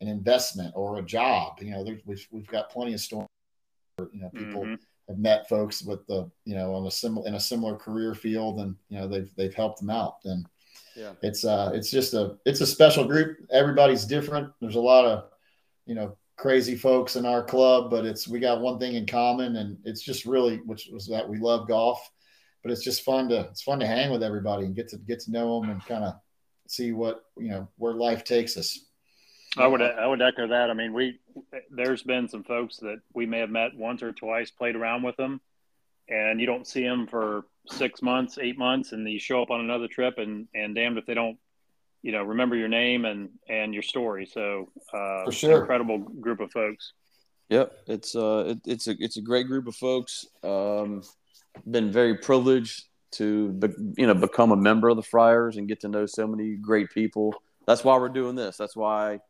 [0.00, 1.58] an investment or a job.
[1.60, 3.28] You know, we've, we've got plenty of stories,
[3.98, 4.74] you know, people, mm-hmm
[5.12, 8.60] have met folks with the you know on a similar in a similar career field
[8.60, 10.16] and you know they've they've helped them out.
[10.24, 10.46] And
[10.96, 11.12] yeah.
[11.22, 13.38] it's uh it's just a it's a special group.
[13.50, 14.52] Everybody's different.
[14.60, 15.24] There's a lot of
[15.86, 19.56] you know crazy folks in our club but it's we got one thing in common
[19.56, 22.10] and it's just really which was that we love golf
[22.62, 25.20] but it's just fun to it's fun to hang with everybody and get to get
[25.20, 26.14] to know them and kind of
[26.66, 28.86] see what you know where life takes us
[29.56, 30.70] I would I would echo that.
[30.70, 31.18] I mean, we
[31.70, 35.16] there's been some folks that we may have met once or twice, played around with
[35.16, 35.40] them,
[36.08, 39.60] and you don't see them for six months, eight months, and you show up on
[39.60, 41.36] another trip, and and damned if they don't,
[42.02, 44.24] you know, remember your name and and your story.
[44.24, 46.94] So, uh, for sure, incredible group of folks.
[47.50, 50.24] Yep, it's uh, it, it's a it's a great group of folks.
[50.42, 51.02] Um,
[51.70, 55.80] been very privileged to be, you know become a member of the Friars and get
[55.80, 57.34] to know so many great people
[57.66, 58.56] that's why we're doing this.
[58.56, 59.20] That's why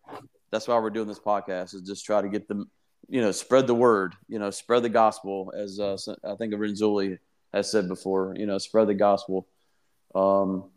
[0.51, 2.71] that's why we're doing this podcast is just try to get them,
[3.09, 7.19] you know, spread the word, you know, spread the gospel as uh, I think Renzulli
[7.53, 9.49] has said before, you know, spread the gospel.
[10.15, 10.71] Um,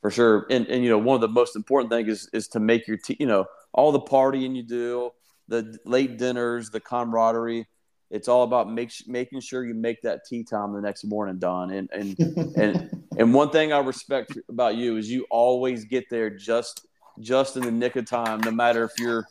[0.00, 0.46] for sure.
[0.50, 2.96] And, and, you know, one of the most important things is, is to make your,
[2.96, 5.10] te- you know, all the partying you do,
[5.48, 7.66] the late dinners, the camaraderie,
[8.10, 11.70] it's all about make, making sure you make that tee time the next morning, Don.
[11.70, 12.18] And, and,
[12.56, 16.86] and, and one thing I respect about you is you always get there just
[17.18, 19.26] just in the nick of time, no matter if you're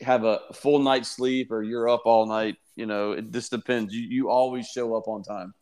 [0.00, 2.56] have a full night's sleep or you're up all night.
[2.76, 3.94] You know, it just depends.
[3.94, 5.54] You you always show up on time.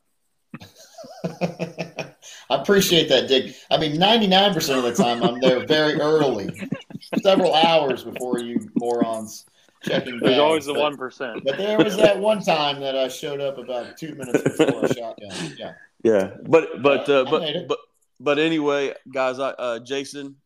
[2.50, 3.56] I appreciate that, Dick.
[3.70, 6.48] I mean, 99% of the time I'm there very early,
[7.22, 9.46] several hours before you morons
[9.82, 10.18] checking.
[10.20, 11.42] There's always the one percent.
[11.44, 14.94] But there was that one time that I showed up about two minutes before a
[14.94, 15.54] shotgun.
[15.56, 15.72] Yeah.
[16.02, 17.78] Yeah, but but uh, but but
[18.20, 20.36] but anyway, guys, I, uh, Jason,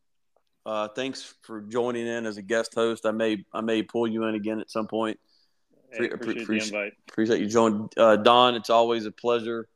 [0.68, 3.06] uh, thanks for joining in as a guest host.
[3.06, 5.18] I may I may pull you in again at some point.
[5.90, 6.92] Hey, appreciate, appreciate, the invite.
[7.08, 8.54] Appreciate you joining, uh, Don.
[8.54, 9.66] It's always a pleasure,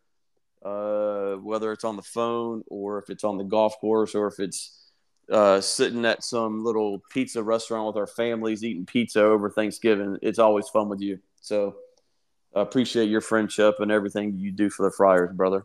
[0.63, 4.39] uh, whether it's on the phone or if it's on the golf course or if
[4.39, 4.91] it's
[5.31, 10.19] uh, sitting at some little pizza restaurant with our families eating pizza over Thanksgiving.
[10.21, 11.21] It's always fun with you.
[11.41, 11.77] So
[12.55, 15.65] I appreciate your friendship and everything you do for the Friars, brother.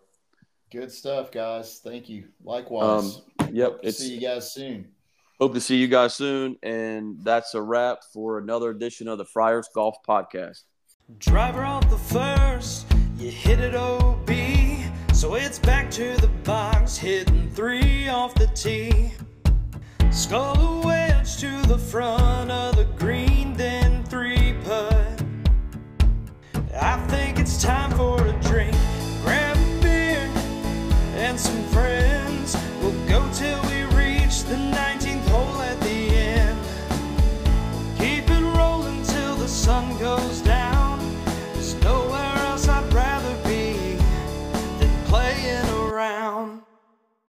[0.71, 1.81] Good stuff, guys.
[1.83, 2.29] Thank you.
[2.41, 3.17] Likewise.
[3.17, 3.79] Um, Yep.
[3.83, 4.87] It's, see you guys soon.
[5.39, 6.57] Hope to see you guys soon.
[6.63, 10.63] And that's a wrap for another edition of the Friars Golf Podcast.
[11.19, 14.29] Driver off the first, you hit it OB.
[15.13, 19.13] So it's back to the box, hitting three off the tee.
[20.11, 25.23] Skull wedge to the front of the green, then three putt.
[26.73, 28.41] I think it's time for a